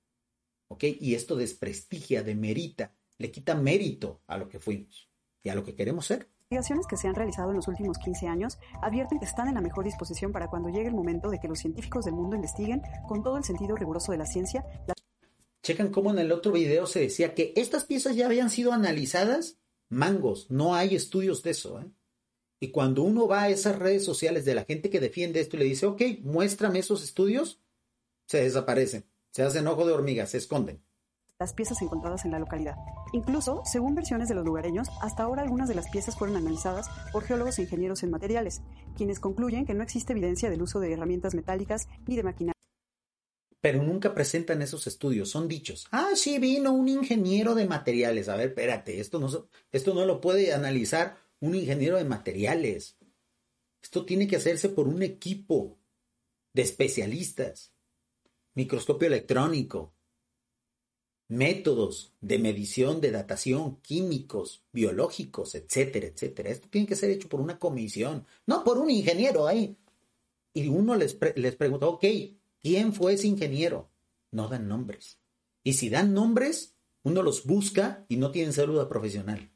[0.70, 0.86] ¿Ok?
[1.02, 5.08] Y esto desprestigia, demerita, le quita mérito a lo que fuimos
[5.44, 6.32] y a lo que queremos ser.
[6.50, 9.62] Investigaciones que se han realizado en los últimos 15 años advierten que están en la
[9.62, 13.22] mejor disposición para cuando llegue el momento de que los científicos del mundo investiguen con
[13.22, 14.66] todo el sentido riguroso de la ciencia.
[15.63, 19.58] Checan cómo en el otro video se decía que estas piezas ya habían sido analizadas.
[19.89, 21.80] Mangos, no hay estudios de eso.
[21.80, 21.89] ¿eh?
[22.60, 25.60] Y cuando uno va a esas redes sociales de la gente que defiende esto y
[25.60, 27.62] le dice, ok, muéstrame esos estudios,
[28.28, 30.84] se desaparecen, se hacen ojo de hormiga, se esconden.
[31.39, 32.76] Las piezas encontradas en la localidad.
[33.13, 37.23] Incluso, según versiones de los lugareños, hasta ahora algunas de las piezas fueron analizadas por
[37.23, 38.62] geólogos e ingenieros en materiales,
[38.97, 42.53] quienes concluyen que no existe evidencia del uso de herramientas metálicas ni de maquinaria.
[43.63, 45.88] Pero nunca presentan esos estudios, son dichos.
[45.89, 48.28] Ah, sí, vino un ingeniero de materiales.
[48.28, 52.97] A ver, espérate, esto no, esto no lo puede analizar un ingeniero de materiales.
[53.82, 55.80] Esto tiene que hacerse por un equipo
[56.52, 57.71] de especialistas.
[58.54, 59.93] Microscopio electrónico,
[61.30, 66.49] métodos de medición, de datación, químicos, biológicos, etcétera, etcétera.
[66.49, 69.78] Esto tiene que ser hecho por una comisión, no por un ingeniero ahí.
[70.54, 72.04] Y uno les, les pregunta, ok,
[72.63, 73.91] ¿quién fue ese ingeniero?
[74.32, 75.19] No dan nombres.
[75.63, 79.52] Y si dan nombres, uno los busca y no tienen salud profesional.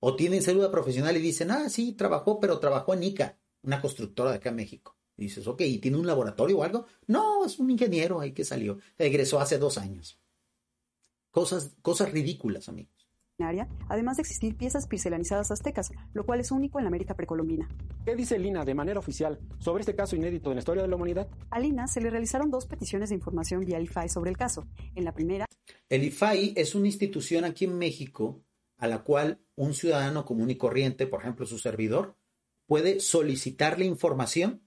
[0.00, 4.30] O tienen salud profesional y dicen, ah, sí, trabajó, pero trabajó en ICA, una constructora
[4.30, 4.96] de acá en México.
[5.16, 6.86] Y dices, ok, ¿y tiene un laboratorio o algo?
[7.06, 8.78] No, es un ingeniero ahí que salió.
[8.96, 10.20] Egresó hace dos años.
[11.30, 12.97] Cosas, cosas ridículas, amigos.
[13.88, 17.68] Además de existir piezas porcelanizadas aztecas, lo cual es único en la América precolombina.
[18.04, 20.96] ¿Qué dice Lina de manera oficial sobre este caso inédito en la historia de la
[20.96, 21.28] humanidad?
[21.50, 24.66] A Lina se le realizaron dos peticiones de información vía IFAI sobre el caso.
[24.96, 25.46] En la primera.
[25.88, 28.42] El IFAI es una institución aquí en México
[28.76, 32.16] a la cual un ciudadano común y corriente, por ejemplo su servidor,
[32.66, 34.62] puede solicitarle información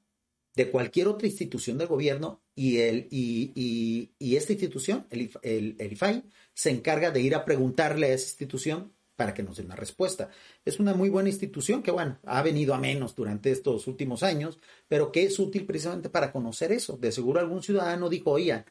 [0.56, 6.70] de cualquier otra institución del gobierno y, el, y, esta institución, el, el, IFAI, se
[6.70, 10.30] encarga de ir a preguntarle a esa institución para que nos dé una respuesta.
[10.66, 14.60] Es una muy buena institución que, bueno, ha venido a menos durante estos últimos años,
[14.88, 16.98] pero que es útil precisamente para conocer eso.
[16.98, 18.66] De seguro algún ciudadano dijo, oigan,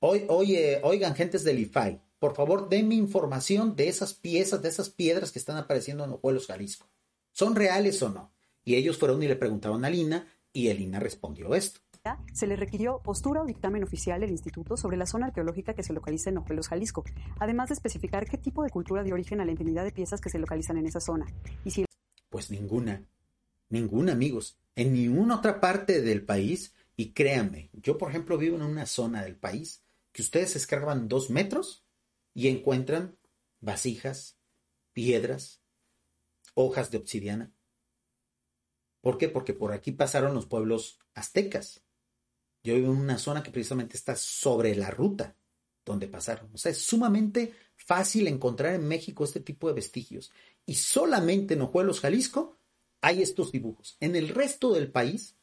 [0.00, 5.30] oye, oigan, gentes del IFAI, por favor, denme información de esas piezas, de esas piedras
[5.30, 6.88] que están apareciendo en Ojuelos, Jalisco.
[7.32, 8.32] ¿Son reales o no?
[8.64, 11.80] Y ellos fueron y le preguntaron a Lina y el INA respondió esto.
[12.34, 15.94] Se le requirió postura o dictamen oficial del instituto sobre la zona arqueológica que se
[15.94, 17.02] localiza en Ojuelos, Jalisco,
[17.40, 20.28] además de especificar qué tipo de cultura dio origen a la infinidad de piezas que
[20.28, 21.24] se localizan en esa zona.
[21.64, 21.86] Y si...
[22.28, 23.02] Pues ninguna,
[23.70, 24.58] ninguna, amigos.
[24.76, 29.22] En ninguna otra parte del país, y créanme, yo por ejemplo vivo en una zona
[29.22, 31.86] del país que ustedes escarban dos metros
[32.34, 33.16] y encuentran
[33.60, 34.36] vasijas,
[34.92, 35.62] piedras,
[36.54, 37.54] hojas de obsidiana,
[39.04, 39.28] ¿Por qué?
[39.28, 41.83] Porque por aquí pasaron los pueblos aztecas.
[42.64, 45.36] Yo vivo en una zona que precisamente está sobre la ruta
[45.84, 46.50] donde pasaron.
[46.54, 50.32] O sea, es sumamente fácil encontrar en México este tipo de vestigios.
[50.64, 52.56] Y solamente en Ojuelos, Jalisco,
[53.02, 53.98] hay estos dibujos.
[54.00, 55.36] En el resto del país,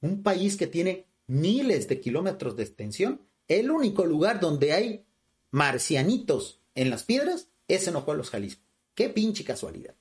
[0.00, 5.06] un país que tiene miles de kilómetros de extensión, el único lugar donde hay
[5.52, 8.64] marcianitos en las piedras es en Ojuelos, Jalisco.
[8.94, 9.94] Qué pinche casualidad.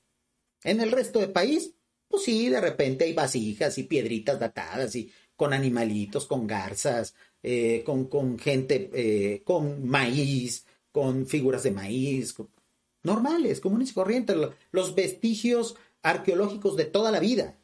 [0.64, 1.76] En el resto del país,
[2.10, 7.84] pues sí, de repente hay vasijas y piedritas datadas y con animalitos, con garzas, eh,
[7.86, 12.36] con, con, gente, eh, con maíz, con figuras de maíz,
[13.04, 14.36] normales, comunes y corrientes,
[14.72, 17.58] los vestigios arqueológicos de toda la vida.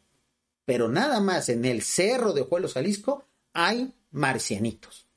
[0.63, 5.07] Pero nada más en el cerro de Juelos, Jalisco, hay marcianitos.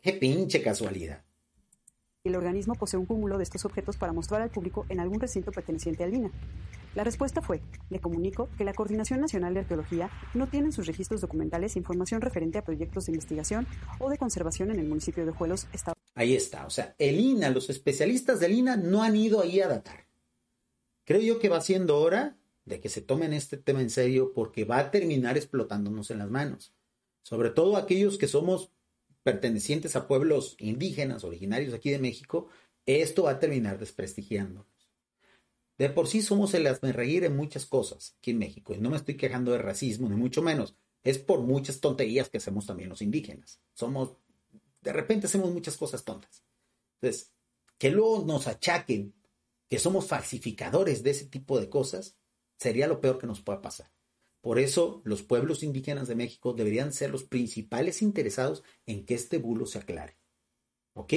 [0.00, 1.24] Qué pinche casualidad.
[2.22, 5.52] El organismo posee un cúmulo de estos objetos para mostrar al público en algún recinto
[5.52, 6.30] perteneciente al INA.
[6.94, 10.86] La respuesta fue, le comunico que la Coordinación Nacional de Arqueología no tiene en sus
[10.86, 13.66] registros documentales información referente a proyectos de investigación
[14.00, 15.66] o de conservación en el municipio de Juelos.
[16.14, 19.68] Ahí está, o sea, el INA, los especialistas del INA no han ido ahí a
[19.68, 20.04] datar.
[21.04, 24.66] Creo yo que va siendo hora de que se tomen este tema en serio porque
[24.66, 26.74] va a terminar explotándonos en las manos.
[27.22, 28.72] Sobre todo aquellos que somos
[29.22, 32.48] pertenecientes a pueblos indígenas originarios aquí de México,
[32.86, 34.66] esto va a terminar desprestigiando.
[35.78, 38.96] De por sí somos el reír en muchas cosas aquí en México, y no me
[38.96, 43.02] estoy quejando de racismo, ni mucho menos, es por muchas tonterías que hacemos también los
[43.02, 43.60] indígenas.
[43.72, 44.12] Somos,
[44.82, 46.42] de repente hacemos muchas cosas tontas.
[47.00, 47.32] Entonces,
[47.78, 49.14] que luego nos achaquen
[49.68, 52.16] que somos falsificadores de ese tipo de cosas,
[52.58, 53.90] sería lo peor que nos pueda pasar.
[54.40, 59.38] Por eso los pueblos indígenas de México deberían ser los principales interesados en que este
[59.38, 60.18] bulo se aclare.
[60.94, 61.12] ¿Ok?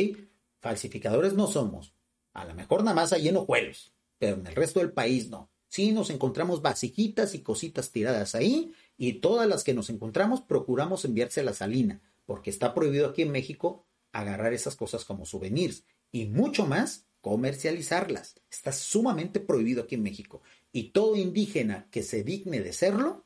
[0.59, 1.95] Falsificadores no somos.
[2.33, 5.51] A lo mejor nada más hay en Ojuelos, pero en el resto del país no.
[5.69, 11.05] Sí nos encontramos vasijitas y cositas tiradas ahí y todas las que nos encontramos procuramos
[11.05, 16.25] enviárselas a Salina, porque está prohibido aquí en México agarrar esas cosas como souvenirs y
[16.25, 18.35] mucho más comercializarlas.
[18.51, 20.41] Está sumamente prohibido aquí en México
[20.73, 23.25] y todo indígena que se digne de serlo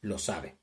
[0.00, 0.56] lo sabe.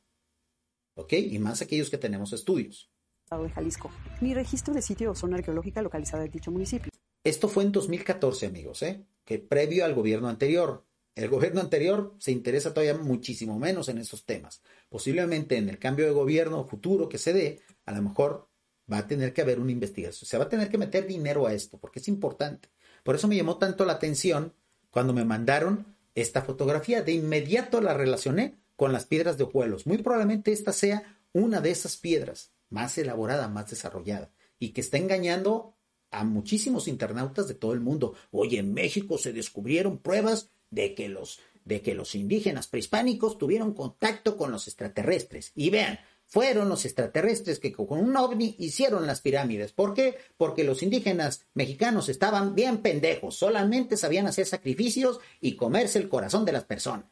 [0.95, 1.13] ¿Ok?
[1.13, 2.89] Y más aquellos que tenemos estudios.
[3.29, 6.91] De Jalisco, ni registro de sitio o zona arqueológica localizada en dicho municipio.
[7.23, 9.05] Esto fue en 2014, amigos, ¿eh?
[9.23, 10.85] que previo al gobierno anterior.
[11.13, 14.63] El gobierno anterior se interesa todavía muchísimo menos en esos temas.
[14.89, 18.49] Posiblemente en el cambio de gobierno futuro que se dé, a lo mejor
[18.91, 20.27] va a tener que haber una investigación.
[20.27, 22.69] Se va a tener que meter dinero a esto, porque es importante.
[23.03, 24.53] Por eso me llamó tanto la atención
[24.91, 27.01] cuando me mandaron esta fotografía.
[27.01, 29.85] De inmediato la relacioné con las piedras de Ojuelos.
[29.85, 34.97] Muy probablemente esta sea una de esas piedras más elaborada, más desarrollada, y que está
[34.97, 35.75] engañando
[36.11, 38.15] a muchísimos internautas de todo el mundo.
[38.31, 43.73] Oye, en México se descubrieron pruebas de que los de que los indígenas prehispánicos tuvieron
[43.73, 45.51] contacto con los extraterrestres.
[45.55, 49.71] Y vean, fueron los extraterrestres que con un ovni hicieron las pirámides.
[49.71, 50.17] ¿Por qué?
[50.37, 56.45] Porque los indígenas mexicanos estaban bien pendejos, solamente sabían hacer sacrificios y comerse el corazón
[56.45, 57.05] de las personas.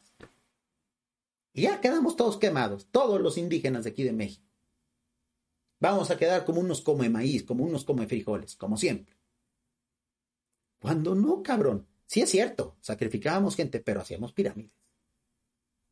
[1.53, 4.43] Y ya quedamos todos quemados, todos los indígenas de aquí de México.
[5.79, 9.15] Vamos a quedar como unos come maíz, como unos come frijoles, como siempre.
[10.79, 11.87] Cuando no, cabrón.
[12.05, 14.82] Sí es cierto, sacrificábamos gente, pero hacíamos pirámides.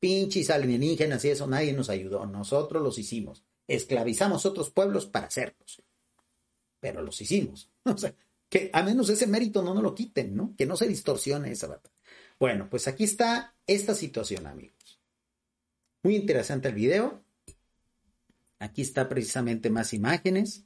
[0.02, 2.26] Pinches alienígenas y eso, nadie nos ayudó.
[2.26, 3.44] Nosotros los hicimos.
[3.68, 5.84] Esclavizamos otros pueblos para hacerlos.
[6.80, 7.70] Pero los hicimos.
[7.86, 8.14] O sea,
[8.50, 10.56] que a menos ese mérito no nos lo quiten, ¿no?
[10.58, 11.96] Que no se distorsione esa batalla.
[12.40, 15.00] Bueno, pues aquí está esta situación, amigos.
[16.02, 17.24] Muy interesante el video.
[18.58, 20.66] Aquí está precisamente más imágenes.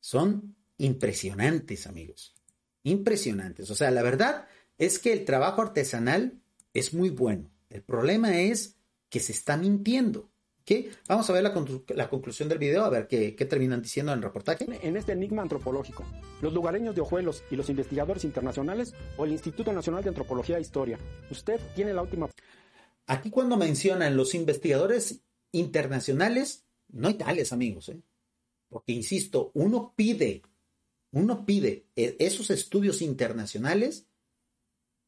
[0.00, 2.34] Son impresionantes, amigos.
[2.82, 3.70] Impresionantes.
[3.70, 6.40] O sea, la verdad es que el trabajo artesanal
[6.72, 7.51] es muy bueno.
[7.72, 8.76] El problema es
[9.08, 10.30] que se está mintiendo.
[10.64, 10.90] ¿Qué?
[11.08, 14.22] Vamos a ver la, conclusión del video, a ver qué, qué, terminan diciendo en el
[14.22, 14.66] reportaje.
[14.82, 16.04] En este enigma antropológico,
[16.40, 20.60] los lugareños de Ojuelos y los investigadores internacionales o el Instituto Nacional de Antropología e
[20.60, 20.98] Historia.
[21.30, 22.28] Usted tiene la última.
[23.06, 28.00] Aquí cuando mencionan los investigadores internacionales, no hay tales, amigos, ¿eh?
[28.68, 30.42] Porque, insisto, uno pide,
[31.10, 34.06] uno pide e, esos estudios internacionales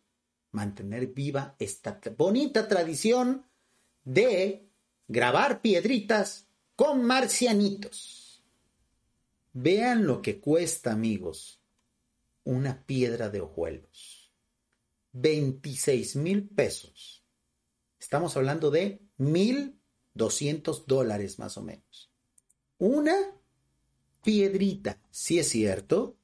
[0.55, 3.45] mantener viva esta bonita tradición
[4.03, 4.67] de
[5.07, 8.43] grabar piedritas con marcianitos.
[9.53, 11.61] Vean lo que cuesta, amigos,
[12.43, 14.33] una piedra de hojuelos.
[15.13, 17.23] 26 mil pesos.
[17.99, 19.79] Estamos hablando de mil
[20.13, 22.11] 200 dólares más o menos.
[22.77, 23.15] Una
[24.23, 26.17] piedrita, si es cierto,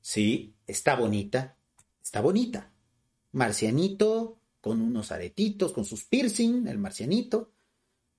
[0.00, 1.56] sí, está bonita,
[2.02, 2.72] está bonita.
[3.32, 7.52] Marcianito con unos aretitos, con sus piercing, el marcianito.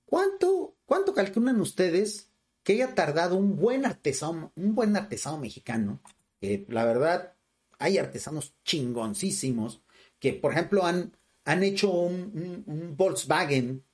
[0.04, 2.30] ¿Cuánto, cuánto calculan ustedes
[2.62, 6.00] que haya tardado un buen artesano, un buen artesano mexicano?
[6.40, 7.34] la verdad,
[7.78, 9.82] hay artesanos chingoncísimos
[10.18, 13.84] que, por ejemplo, han, han hecho un Volkswagen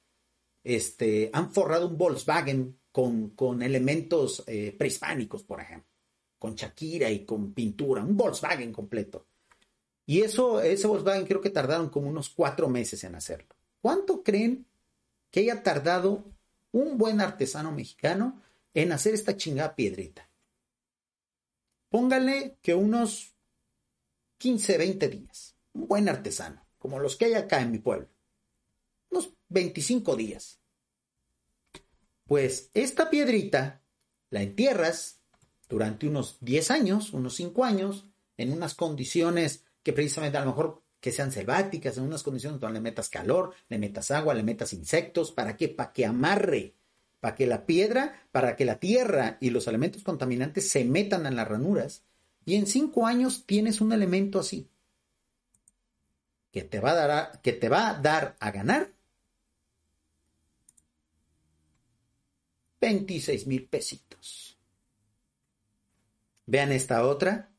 [0.67, 5.89] este, han forrado un Volkswagen con, con elementos eh, prehispánicos, por ejemplo,
[6.41, 9.29] con Shakira y con pintura, un Volkswagen completo.
[10.07, 13.55] Y eso, ese Volkswagen creo que tardaron como unos cuatro meses en hacerlo.
[13.81, 14.67] ¿Cuánto creen
[15.31, 16.25] que haya tardado
[16.73, 18.43] un buen artesano mexicano
[18.75, 20.31] en hacer esta chingada piedrita.
[21.89, 23.35] Póngale que unos
[24.39, 25.57] 15, 20 días.
[25.73, 28.09] Un buen artesano, como los que hay acá en mi pueblo.
[29.11, 30.61] Unos 25 días.
[32.25, 33.83] Pues esta piedrita
[34.31, 35.23] la entierras
[35.69, 40.83] durante unos 10 años, unos 5 años, en unas condiciones que precisamente a lo mejor
[40.99, 44.73] que sean selváticas, en unas condiciones donde le metas calor, le metas agua, le metas
[44.73, 45.69] insectos, ¿para qué?
[45.69, 46.75] Para que amarre,
[47.21, 51.37] para que la piedra, para que la tierra y los elementos contaminantes se metan en
[51.37, 52.03] las ranuras.
[52.45, 54.69] Y en cinco años tienes un elemento así,
[56.51, 58.91] que te va a dar a, que te va a, dar a ganar
[62.81, 64.59] 26 mil pesitos.
[66.45, 67.53] Vean esta otra,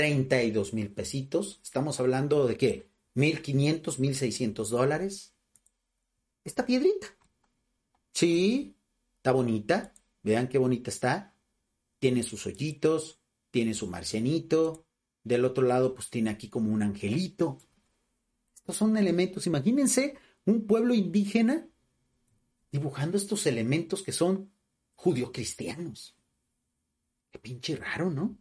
[0.00, 1.60] 32 mil pesitos.
[1.62, 2.90] Estamos hablando de qué?
[3.16, 5.34] 1500, 1600 dólares.
[6.42, 7.06] Esta piedrita.
[8.14, 8.78] Sí,
[9.16, 9.92] está bonita.
[10.22, 11.34] Vean qué bonita está.
[11.98, 13.20] Tiene sus hoyitos,
[13.50, 14.86] tiene su marcianito.
[15.22, 17.58] Del otro lado, pues tiene aquí como un angelito.
[18.54, 19.46] Estos son elementos.
[19.46, 21.68] Imagínense un pueblo indígena
[22.72, 24.50] dibujando estos elementos que son
[24.94, 26.16] judio-cristianos.
[27.30, 28.38] Qué pinche raro, ¿no?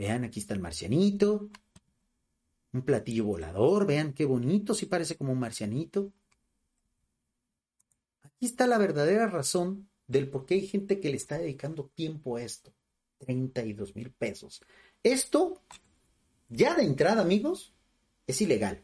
[0.00, 1.50] Vean, aquí está el marcianito.
[2.72, 6.10] Un platillo volador, vean qué bonito, sí parece como un marcianito.
[8.22, 12.36] Aquí está la verdadera razón del por qué hay gente que le está dedicando tiempo
[12.36, 12.72] a esto.
[13.18, 14.62] 32 mil pesos.
[15.02, 15.62] Esto,
[16.48, 17.74] ya de entrada, amigos,
[18.26, 18.82] es ilegal.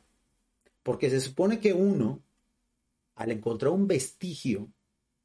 [0.83, 2.23] Porque se supone que uno,
[3.15, 4.71] al encontrar un vestigio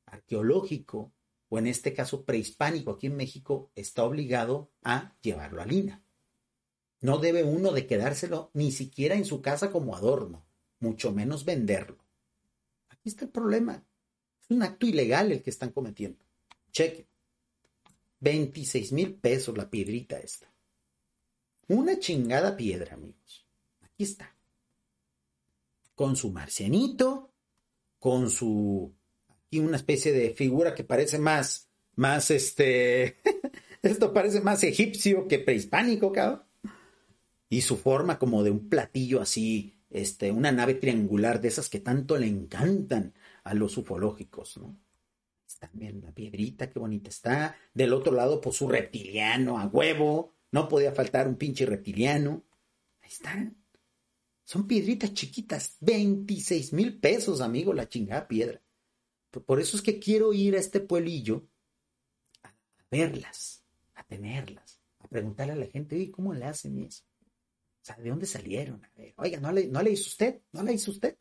[0.05, 1.11] arqueológico
[1.53, 6.01] o en este caso prehispánico aquí en México, está obligado a llevarlo a Lina.
[7.01, 10.45] No debe uno de quedárselo ni siquiera en su casa como adorno,
[10.79, 12.05] mucho menos venderlo.
[12.87, 13.83] Aquí está el problema.
[14.41, 16.23] Es un acto ilegal el que están cometiendo.
[16.71, 17.09] Cheque.
[18.21, 20.49] 26 mil pesos la piedrita esta.
[21.67, 23.45] Una chingada piedra, amigos.
[23.81, 24.33] Aquí está.
[25.95, 27.33] Con su marcianito,
[27.99, 28.95] con su
[29.51, 33.17] y una especie de figura que parece más, más este,
[33.83, 36.43] esto parece más egipcio que prehispánico, cabrón.
[37.49, 41.81] Y su forma como de un platillo así, este, una nave triangular de esas que
[41.81, 44.77] tanto le encantan a los ufológicos, ¿no?
[45.59, 47.55] También la piedrita, qué bonita está.
[47.73, 50.33] Del otro lado, pues su reptiliano a huevo.
[50.51, 52.43] No podía faltar un pinche reptiliano.
[53.01, 53.57] Ahí están.
[54.43, 55.77] Son piedritas chiquitas.
[55.81, 58.59] 26 mil pesos, amigo, la chingada piedra.
[59.39, 61.47] Por eso es que quiero ir a este pueblillo
[62.43, 62.53] a
[62.89, 63.63] verlas,
[63.95, 67.03] a tenerlas, a preguntarle a la gente, oye, ¿cómo le hacen eso?
[67.81, 68.83] O sea, ¿de dónde salieron?
[68.83, 70.41] A ver, oiga, ¿no le, ¿no le hizo usted?
[70.51, 71.17] ¿No le hizo usted?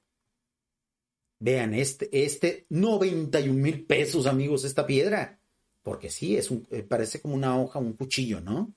[1.39, 5.41] Vean, este, este, 91 mil pesos, amigos, esta piedra.
[5.83, 8.75] Porque sí, es eh, parece como una hoja, un cuchillo, ¿no?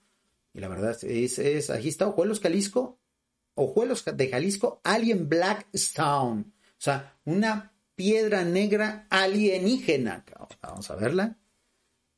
[0.54, 3.00] Y la verdad es, es aquí está Ojuelos Jalisco,
[3.56, 6.44] Ojuelos de Jalisco, Alien Black Stone.
[6.44, 10.26] O sea, una piedra negra alienígena.
[10.62, 11.38] Vamos a verla.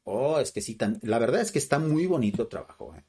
[0.03, 2.93] Oh, es que sí, la verdad es que está muy bonito el trabajo.
[2.95, 3.03] ¿eh?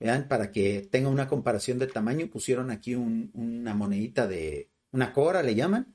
[0.00, 5.42] Vean, para que tenga una comparación de tamaño, pusieron aquí una monedita de una cora,
[5.42, 5.94] le llaman.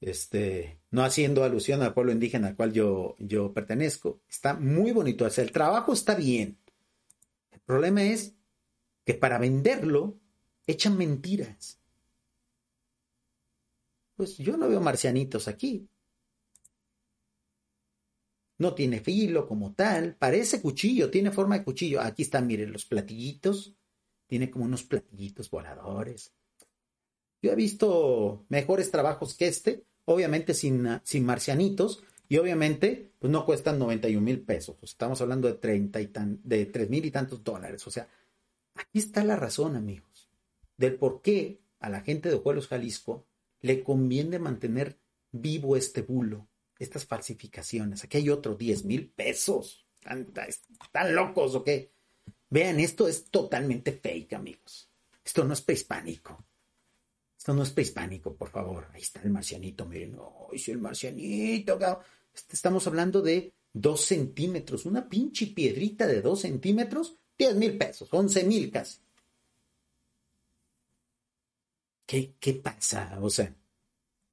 [0.00, 4.20] Este, no haciendo alusión al pueblo indígena al cual yo, yo pertenezco.
[4.28, 5.26] Está muy bonito.
[5.26, 6.58] El trabajo está bien.
[7.50, 8.34] El problema es
[9.04, 10.18] que para venderlo
[10.66, 11.80] echan mentiras.
[14.16, 15.88] Pues yo no veo marcianitos aquí.
[18.58, 22.00] No tiene filo como tal, parece cuchillo, tiene forma de cuchillo.
[22.00, 23.74] Aquí están, miren, los platillitos.
[24.26, 26.32] Tiene como unos platillitos voladores.
[27.42, 33.44] Yo he visto mejores trabajos que este, obviamente sin, sin marcianitos, y obviamente pues no
[33.44, 34.76] cuestan 91 mil pesos.
[34.82, 37.86] Estamos hablando de 30 y tan, de 3 mil y tantos dólares.
[37.86, 38.08] O sea,
[38.74, 40.28] aquí está la razón, amigos,
[40.76, 43.26] del por qué a la gente de Juegos Jalisco
[43.66, 44.98] le conviene mantener
[45.32, 46.48] vivo este bulo,
[46.78, 48.04] estas falsificaciones.
[48.04, 49.86] Aquí hay otro 10 mil pesos.
[49.98, 51.90] ¿Están, locos o qué?
[52.48, 54.88] Vean, esto es totalmente fake, amigos.
[55.24, 56.46] Esto no es prehispánico.
[57.36, 58.86] Esto no es prehispánico, por favor.
[58.92, 60.16] Ahí está el marcianito, miren.
[60.50, 61.78] ¡Ay, sí, el marcianito!
[62.32, 64.86] Este, estamos hablando de dos centímetros.
[64.86, 68.98] Una pinche piedrita de dos centímetros, 10 mil pesos, 11 mil casi.
[72.06, 73.18] ¿Qué, ¿Qué pasa?
[73.20, 73.54] O sea,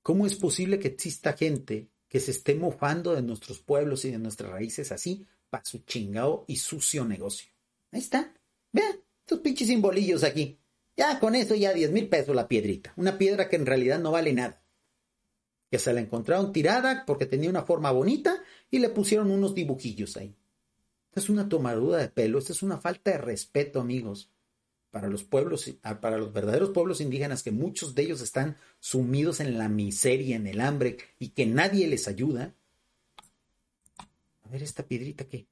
[0.01, 4.19] ¿cómo es posible que exista gente que se esté mofando de nuestros pueblos y de
[4.19, 7.51] nuestras raíces así para su chingado y sucio negocio?
[7.91, 8.33] Ahí está.
[8.71, 10.59] Vean, estos pinches simbolillos aquí.
[10.95, 12.93] Ya con eso ya 10 mil pesos la piedrita.
[12.97, 14.61] Una piedra que en realidad no vale nada.
[15.71, 20.17] que se la encontraron tirada porque tenía una forma bonita y le pusieron unos dibujillos
[20.17, 20.35] ahí.
[21.09, 24.29] Esta es una tomadura de pelo, esta es una falta de respeto, amigos,
[24.93, 29.57] para los pueblos, para los verdaderos pueblos indígenas, que muchos de ellos están sumidos en
[29.57, 32.53] la miseria, en el hambre, y que nadie les ayuda.
[34.43, 35.47] A ver, esta piedrita que.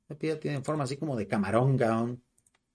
[0.00, 2.22] Esta piedra tiene forma así como de camarón, gaón.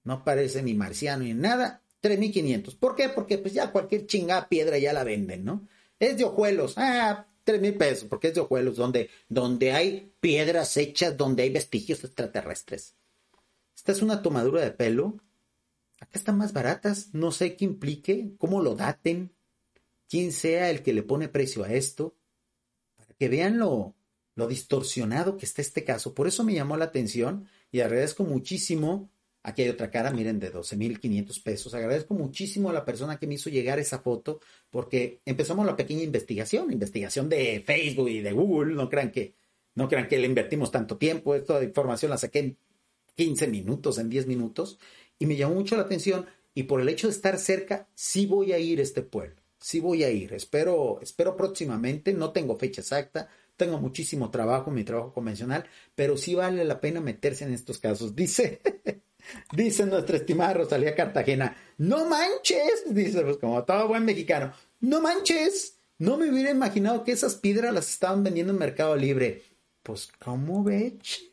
[0.04, 1.82] No parece ni marciano ni nada.
[2.04, 2.78] 3.500.
[2.78, 3.10] ¿Por qué?
[3.10, 5.68] Porque pues ya cualquier chingada piedra ya la venden, ¿no?
[5.98, 6.76] Es de ojuelos.
[6.78, 11.50] Ah, tres mil pesos, porque es de ojuelos, donde, donde hay piedras hechas, donde hay
[11.50, 12.94] vestigios extraterrestres.
[13.88, 15.16] Esta es una tomadura de pelo.
[16.02, 17.14] Acá están más baratas.
[17.14, 19.32] No sé qué implique, cómo lo daten,
[20.10, 22.18] quién sea el que le pone precio a esto,
[22.98, 23.96] para que vean lo,
[24.50, 26.14] distorsionado que está este caso.
[26.14, 29.10] Por eso me llamó la atención y agradezco muchísimo
[29.42, 31.74] Aquí hay otra cara, miren, de 12.500 pesos.
[31.74, 36.04] Agradezco muchísimo a la persona que me hizo llegar esa foto porque empezamos la pequeña
[36.04, 38.76] investigación, investigación de Facebook y de Google.
[38.76, 39.36] No crean que,
[39.76, 41.34] no crean que le invertimos tanto tiempo.
[41.34, 42.58] Esta información la saqué en
[43.18, 44.80] 15 minutos, en 10 minutos
[45.20, 46.26] y me llamó mucho la atención.
[46.54, 49.36] Y por el hecho de estar cerca, sí voy a ir a este pueblo.
[49.60, 50.34] Sí voy a ir.
[50.34, 52.14] Espero, espero próximamente.
[52.14, 53.28] No tengo fecha exacta.
[53.56, 55.66] Tengo muchísimo trabajo, mi trabajo convencional,
[55.96, 58.16] pero sí vale la pena meterse en estos casos.
[58.16, 58.62] Dice
[59.52, 65.80] Dice nuestra estimada Rosalía Cartagena, no manches, dice pues como todo buen mexicano, no manches,
[65.98, 69.44] no me hubiera imaginado que esas piedras las estaban vendiendo en Mercado Libre.
[69.84, 71.24] Pues, ¿cómo ves?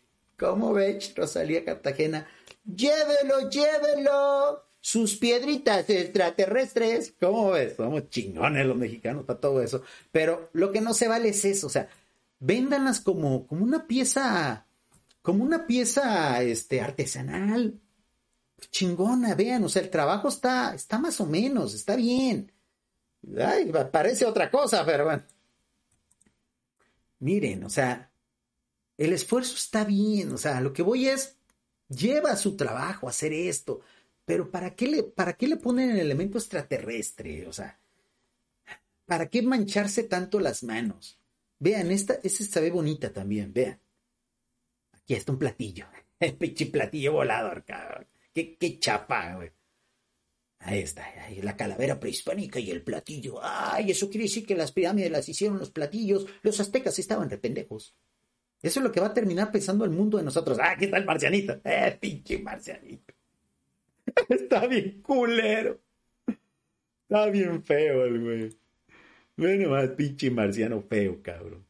[0.44, 2.26] ¿Cómo ves, Rosalía Cartagena?
[2.64, 4.62] Llévelo, llévelo.
[4.78, 7.14] Sus piedritas extraterrestres.
[7.18, 7.76] ¿Cómo ves?
[7.76, 9.82] Somos chingones los mexicanos para todo eso.
[10.12, 11.68] Pero lo que no se vale es eso.
[11.68, 11.88] O sea,
[12.40, 14.66] véndanlas como, como una pieza,
[15.22, 17.80] como una pieza este, artesanal
[18.70, 22.50] chingona, vean, o sea, el trabajo está, está más o menos, está bien.
[23.38, 25.22] Ay, parece otra cosa, pero bueno.
[27.20, 28.10] Miren, o sea,
[28.96, 31.36] el esfuerzo está bien, o sea, lo que voy es,
[31.88, 33.80] lleva su trabajo a hacer esto,
[34.24, 37.46] pero ¿para qué le, para qué le ponen el elemento extraterrestre?
[37.46, 37.78] O sea,
[39.06, 41.18] ¿para qué mancharse tanto las manos?
[41.58, 43.80] Vean, esta, esta se ve bonita también, vean.
[44.92, 45.86] Aquí está un platillo,
[46.20, 48.06] el pinche platillo volador, cabrón.
[48.32, 49.50] Qué, chapa, güey.
[50.58, 53.38] Ahí está, ahí, la calavera prehispánica y el platillo.
[53.42, 56.26] Ay, eso quiere decir que las pirámides las hicieron los platillos.
[56.42, 57.94] Los aztecas estaban de pendejos.
[58.64, 60.58] Eso es lo que va a terminar pensando el mundo de nosotros.
[60.58, 61.60] Ah, ¿qué tal marcianito?
[61.62, 63.12] Eh, pinche marcianito.
[64.28, 65.82] Está bien culero.
[67.02, 68.58] Está bien feo el güey.
[69.36, 71.66] Bueno, más pinche marciano feo, cabrón.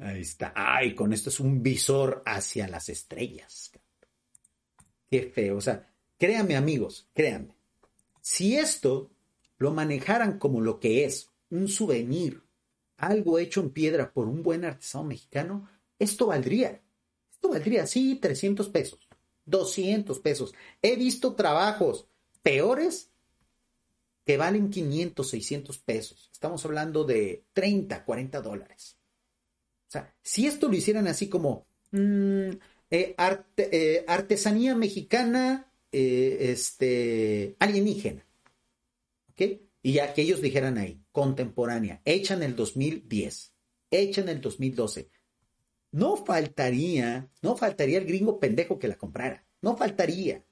[0.00, 0.52] Ahí está.
[0.56, 3.70] Ay, con esto es un visor hacia las estrellas.
[5.08, 5.58] Qué feo.
[5.58, 7.54] O sea, créanme amigos, créanme.
[8.20, 9.12] Si esto
[9.58, 12.42] lo manejaran como lo que es, un souvenir,
[13.00, 16.80] algo hecho en piedra por un buen artesano mexicano, esto valdría.
[17.32, 19.08] Esto valdría, sí, 300 pesos,
[19.46, 20.54] 200 pesos.
[20.82, 22.06] He visto trabajos
[22.42, 23.10] peores
[24.24, 26.30] que valen 500, 600 pesos.
[26.32, 28.96] Estamos hablando de 30, 40 dólares.
[29.88, 32.50] O sea, si esto lo hicieran así como, mm,
[32.90, 33.16] eh,
[33.56, 38.24] eh, artesanía mexicana eh, este, alienígena.
[39.30, 39.69] ¿Ok?
[39.82, 43.54] Y ya que ellos dijeran ahí, contemporánea, hecha en el 2010,
[43.90, 45.10] hecha en el 2012.
[45.92, 49.46] No faltaría, no faltaría el gringo pendejo que la comprara.
[49.62, 50.44] No faltaría.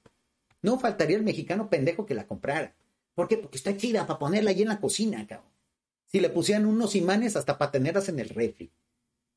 [0.63, 2.75] No faltaría el mexicano pendejo que la comprara.
[3.15, 3.37] ¿Por qué?
[3.37, 5.51] Porque está chida para ponerla ahí en la cocina, cabrón.
[6.07, 8.73] Si le pusieran unos imanes hasta para tenerlas en el refri.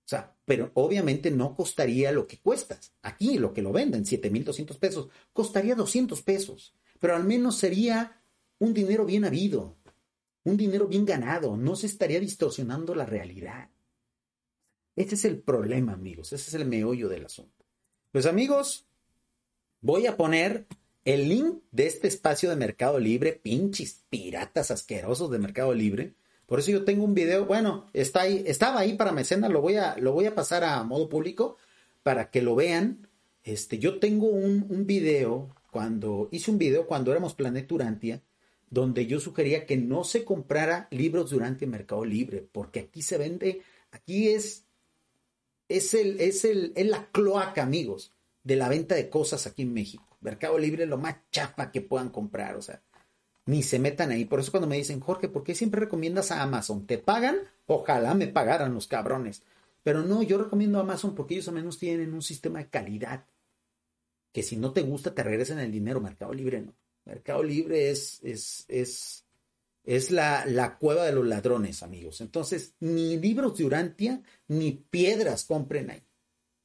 [0.06, 2.94] O sea, pero obviamente no costaría lo que cuestas.
[3.02, 6.74] Aquí lo que lo venden, 7.200 pesos, costaría 200 pesos.
[7.00, 8.22] Pero al menos sería
[8.60, 9.78] un dinero bien habido,
[10.44, 11.58] un dinero bien ganado.
[11.58, 13.70] No se estaría distorsionando la realidad.
[14.96, 16.34] Ese es el problema, amigos.
[16.34, 17.66] Ese es el meollo del asunto.
[18.12, 18.88] Pues amigos,
[19.80, 20.68] voy a poner
[21.06, 26.16] el link de este espacio de Mercado Libre, pinches piratas asquerosos de Mercado Libre
[26.52, 29.78] por eso yo tengo un video, bueno, está ahí, estaba ahí para mecenas, lo voy
[29.78, 31.56] a, lo voy a pasar a modo público
[32.04, 33.08] para que lo vean.
[33.42, 38.22] Este, yo tengo un, un video, cuando hice un video cuando éramos Planeta Urantia,
[38.72, 43.62] donde yo sugería que no se comprara libros durante Mercado Libre, porque aquí se vende,
[43.92, 44.66] aquí es,
[45.68, 48.14] es, el, es, el, es la cloaca, amigos,
[48.44, 50.08] de la venta de cosas aquí en México.
[50.22, 52.82] Mercado Libre es lo más chapa que puedan comprar, o sea,
[53.46, 54.24] ni se metan ahí.
[54.24, 56.88] Por eso cuando me dicen, Jorge, ¿por qué siempre recomiendas a Amazon?
[56.88, 57.40] ¿Te pagan?
[57.68, 59.44] Ojalá me pagaran los cabrones.
[59.84, 63.26] Pero no, yo recomiendo a Amazon porque ellos al menos tienen un sistema de calidad.
[64.32, 66.00] Que si no te gusta, te regresan el dinero.
[66.00, 66.74] Mercado Libre no.
[67.06, 69.26] Mercado Libre es, es, es,
[69.84, 72.22] es la, la cueva de los ladrones, amigos.
[72.22, 76.04] Entonces, ni libros de Urantia ni piedras compren ahí.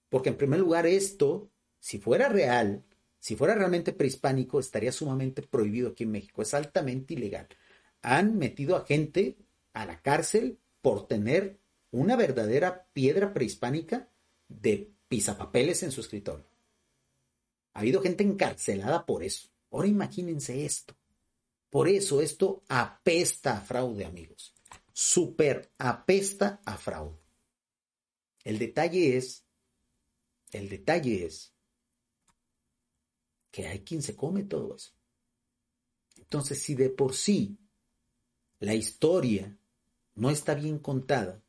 [0.08, 2.84] Porque en primer lugar, esto, si fuera real,
[3.18, 6.42] si fuera realmente prehispánico, estaría sumamente prohibido aquí en México.
[6.42, 7.48] Es altamente ilegal.
[8.02, 9.36] Han metido a gente
[9.72, 11.58] a la cárcel por tener
[11.90, 14.08] una verdadera piedra prehispánica
[14.48, 16.46] de pisapapeles en su escritorio.
[17.72, 19.48] Ha habido gente encarcelada por eso.
[19.70, 20.96] Ahora imagínense esto.
[21.70, 24.54] Por eso esto apesta a fraude, amigos.
[24.92, 27.18] Super apesta a fraude.
[28.44, 29.44] El detalle es,
[30.52, 31.52] el detalle es
[33.50, 34.92] que hay quien se come todo eso.
[36.18, 37.58] Entonces, si de por sí
[38.58, 39.58] la historia
[40.14, 41.42] no está bien contada,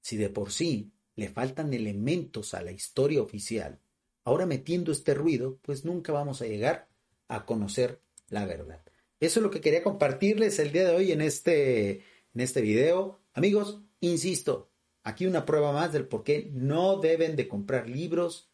[0.00, 3.80] si de por sí le faltan elementos a la historia oficial,
[4.24, 6.89] ahora metiendo este ruido, pues nunca vamos a llegar
[7.30, 8.82] a conocer la verdad.
[9.20, 12.04] Eso es lo que quería compartirles el día de hoy en este,
[12.34, 13.20] en este video.
[13.32, 14.70] Amigos, insisto,
[15.04, 18.50] aquí una prueba más del por qué no deben de comprar libros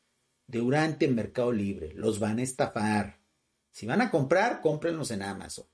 [0.47, 1.93] de Urante en Mercado Libre.
[1.95, 3.21] Los van a estafar.
[3.73, 5.67] Si van a comprar, cómprenlos en Amazon.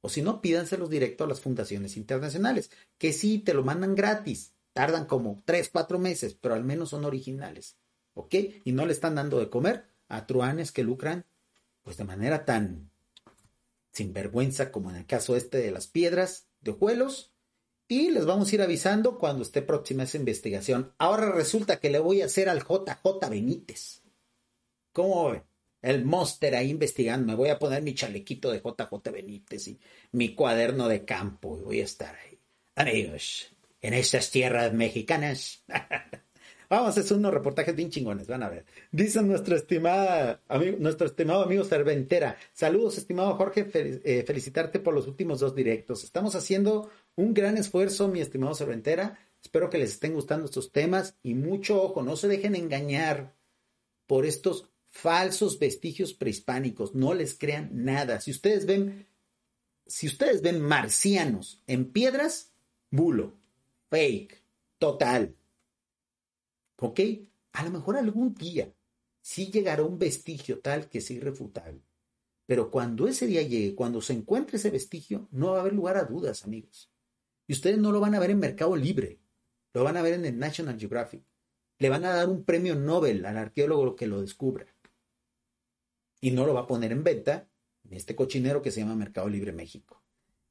[0.00, 4.54] O si no, pídanselos directo a las fundaciones internacionales, que sí te lo mandan gratis.
[4.72, 7.76] Tardan como 3, 4 meses, pero al menos son originales.
[8.14, 8.34] ¿Ok?
[8.64, 11.26] Y no le están dando de comer a truanes que lucran,
[11.86, 12.90] pues de manera tan
[13.92, 17.32] sin vergüenza, como en el caso este de las piedras de Ojuelos.
[17.86, 20.92] Y les vamos a ir avisando cuando esté próxima esa investigación.
[20.98, 24.02] Ahora resulta que le voy a hacer al JJ Benítez.
[24.92, 25.44] ¿Cómo ve?
[25.80, 27.24] El monster ahí investigando.
[27.24, 29.78] Me voy a poner mi chalequito de JJ Benítez y
[30.10, 31.56] mi cuaderno de campo.
[31.56, 32.40] Y voy a estar ahí.
[32.74, 35.64] Amigos, en estas tierras mexicanas.
[36.68, 38.64] Vamos a hacer unos reportajes bien chingones, van a ver.
[38.90, 40.40] Dice nuestro, estimada,
[40.78, 42.36] nuestro estimado amigo Cerventera.
[42.52, 46.04] Saludos, estimado Jorge, eh, felicitarte por los últimos dos directos.
[46.04, 49.18] Estamos haciendo un gran esfuerzo, mi estimado Cerventera.
[49.42, 53.34] Espero que les estén gustando estos temas y mucho ojo, no se dejen engañar
[54.06, 56.94] por estos falsos vestigios prehispánicos.
[56.94, 58.20] No les crean nada.
[58.20, 59.06] Si ustedes ven,
[59.86, 62.52] si ustedes ven marcianos en piedras,
[62.90, 63.34] bulo,
[63.90, 64.42] fake,
[64.78, 65.36] total.
[66.78, 67.00] ¿Ok?
[67.52, 68.72] A lo mejor algún día
[69.20, 71.82] sí llegará un vestigio tal que sea irrefutable.
[72.46, 75.96] Pero cuando ese día llegue, cuando se encuentre ese vestigio, no va a haber lugar
[75.96, 76.92] a dudas, amigos.
[77.48, 79.18] Y ustedes no lo van a ver en Mercado Libre,
[79.72, 81.24] lo van a ver en el National Geographic.
[81.78, 84.66] Le van a dar un premio Nobel al arqueólogo que lo descubra.
[86.20, 87.48] Y no lo va a poner en venta
[87.84, 90.02] en este cochinero que se llama Mercado Libre México.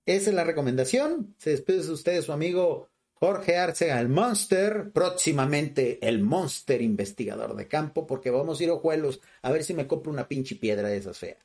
[0.05, 1.33] Esa es la recomendación.
[1.37, 7.67] Se despide de ustedes su amigo Jorge Arcega, el Monster, próximamente el Monster investigador de
[7.67, 10.89] campo, porque vamos a ir a Ojuelos a ver si me compro una pinche piedra
[10.89, 11.37] de esas feas.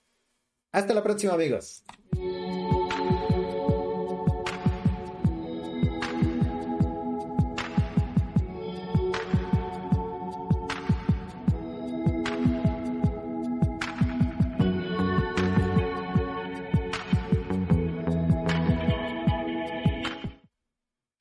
[0.73, 1.85] Hasta la próxima, amigos.